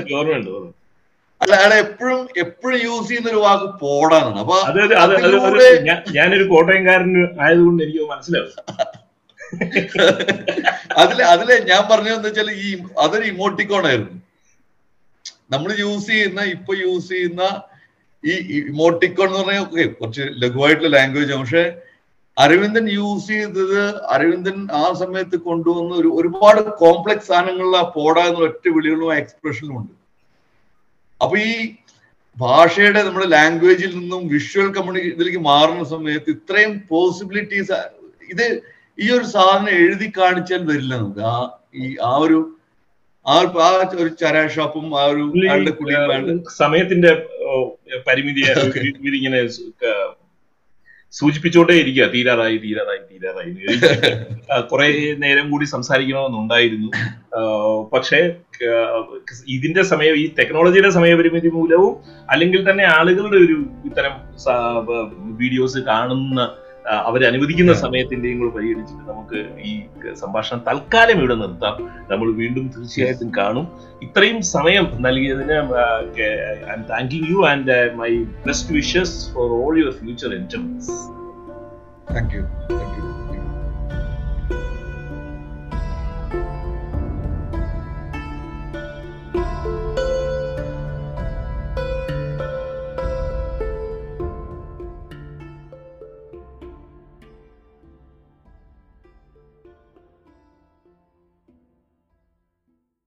അല്ല 1.45 1.75
എപ്പോഴും 1.83 2.21
എപ്പോഴും 2.43 2.77
യൂസ് 2.83 3.09
ചെയ്യുന്ന 3.09 3.29
ഒരു 3.33 3.41
വാക്ക് 3.45 3.67
പോടാന്നാണ് 3.81 4.39
അപ്പൊ 4.43 4.57
ഞാനൊരു 6.17 6.45
കോട്ടയംകാരൻ 6.53 7.11
ആയതുകൊണ്ട് 7.45 7.81
എനിക്ക് 7.85 8.05
മനസ്സിലാവും. 8.13 8.53
അതിൽ 11.03 11.19
അതിൽ 11.33 11.49
ഞാൻ 11.71 11.83
പറഞ്ഞതെന്ന് 11.91 12.29
വെച്ചാൽ 12.29 12.49
ഈ 12.63 12.69
അതൊരു 13.05 13.27
ഇമോട്ടിക്കോൺ 13.33 13.85
ആയിരുന്നു. 13.91 14.17
നമ്മൾ 15.55 15.71
യൂസ് 15.83 16.09
ചെയ്യുന്ന 16.11 16.41
ഇപ്പൊ 16.55 16.73
യൂസ് 16.83 17.09
ചെയ്യുന്ന 17.13 17.43
ഈ 18.25 18.35
ഇമോട്ടിക്കോൺ 18.63 19.29
എന്ന് 19.29 19.41
പറഞ്ഞാൽ 19.41 19.63
ഓക്കെ 19.63 19.85
കുറച്ച് 19.93 20.25
ലഘുവായിട്ടുള്ള 20.43 20.97
ലാംഗ്വേജ് 20.97 21.33
ആണ്. 21.33 21.43
പക്ഷെ 21.43 21.65
അരവിന്ദൻ 22.37 22.87
യൂസ് 22.91 23.29
ചെയ്തത് 23.29 23.81
അരവിന്ദൻ 24.09 24.57
ആ 24.73 24.93
സമയത്ത് 24.93 25.37
കൊണ്ടുവന്ന 25.41 25.95
ഒരു 25.95 26.09
ഒരുപാട് 26.15 26.61
കോംപ്ലക്സ് 26.81 27.27
സാധനങ്ങളിൽ 27.27 27.77
ആ 27.77 27.83
പോടാ 27.97 28.23
എന്ന 28.23 28.41
ഒറ്റ 28.41 28.69
വിളികളും 28.69 29.13
ആ 29.13 29.17
എക്സ്പ്രഷനും 29.17 29.77
ഉണ്ട്. 29.77 29.93
അപ്പൊ 31.21 31.37
ഈ 31.45 31.55
ഭാഷയുടെ 32.37 33.03
നമ്മുടെ 33.03 33.27
ലാംഗ്വേജിൽ 33.29 33.93
നിന്നും 33.99 34.23
വിഷ്വൽ 34.29 34.69
കമ്മ്യൂണിക്കേ 34.69 35.11
ഇതിലേക്ക് 35.11 35.43
മാറുന്ന 35.45 35.85
സമയത്ത് 35.85 36.31
ഇത്രയും 36.31 36.73
പോസിബിലിറ്റീസ് 36.91 37.79
ഇത് 38.31 38.47
ഈ 38.99 39.11
ഒരു 39.11 39.25
സാധനം 39.27 39.71
എഴുതി 39.79 40.13
കാണിച്ചാൽ 40.19 40.63
വരില്ല 40.71 40.95
നമുക്ക്. 40.97 41.23
ആ 41.27 41.37
ഈ 41.77 41.97
ആ 42.05 42.15
ഒരു 42.17 42.39
ആ 43.27 43.35
ഒരു- 43.39 43.53
ചരാഷാപ്പും 43.53 44.17
ചരാ 44.23 44.43
ഷോപ്പും 44.49 44.87
ആ 44.99 45.05
ഒരു 45.05 45.23
സമയത്തിന്റെ 46.57 47.13
പരിമിതിയെ. 48.09 48.53
ഇവരിങ്ങനെ 49.01 49.41
സൂചിപ്പിച്ചോണ്ടേ 51.13 51.75
ഇരിക്കുക 51.75 52.07
തീരാറായി 52.07 52.57
തീരാറായി 52.59 53.01
തീരാറായി 53.11 53.51
കുറെ 54.71 54.87
നേരം 55.19 55.51
കൂടി 55.51 55.65
സംസാരിക്കണമെന്നുണ്ടായിരുന്നു 55.65 56.91
പക്ഷെ 57.93 58.19
ഇതിന്റെ 59.49 59.83
സമയം 59.83 60.15
ഈ 60.17 60.25
ടെക്നോളജിയുടെ 60.39 60.91
സമയപരിമിതി 60.91 61.49
മൂലവും 61.49 61.95
അല്ലെങ്കിൽ 62.31 62.71
തന്നെ 62.71 62.85
ആളുകളുടെ 62.85 63.37
ഒരു 63.37 63.57
ഇത്തരം 63.85 64.15
വീഡിയോസ് 65.37 65.79
കാണുന്ന 65.79 66.41
അവരനുവദിക്കുന്ന. 66.91 67.73
സമയത്തിന്റെയും 67.73 68.39
കൂടെ 68.39 68.51
പരിഗണിച്ചിട്ട് 68.57 69.11
നമുക്ക് 69.11 69.47
ഈ 69.61 69.83
സംഭാഷണം 70.15 70.65
തൽക്കാലം 70.69 71.19
ഇവിടെ 71.19 71.35
നിർത്താം. 71.35 71.91
നമ്മൾ 72.11 72.33
വീണ്ടും 72.33 72.71
തീർച്ചയായിട്ടും 72.77 73.33
കാണും. 73.37 73.69
ഇത്രയും 74.03 74.43
സമയം 74.43 74.87
നൽകിയതിന് 74.99 75.59
I 76.71 76.75
am 76.75 76.83
thanking 76.83 77.29
you 77.31 77.47
and 77.47 77.95
my 77.95 78.11
best 78.47 78.75
wishes 78.75 79.35
for 79.35 79.51
all 79.51 79.79
your 79.79 79.93
future 79.93 80.35
enterprise 80.35 80.97
thank 82.15 82.35
you 82.37 82.43
thank 82.71 82.99
you 82.99 83.24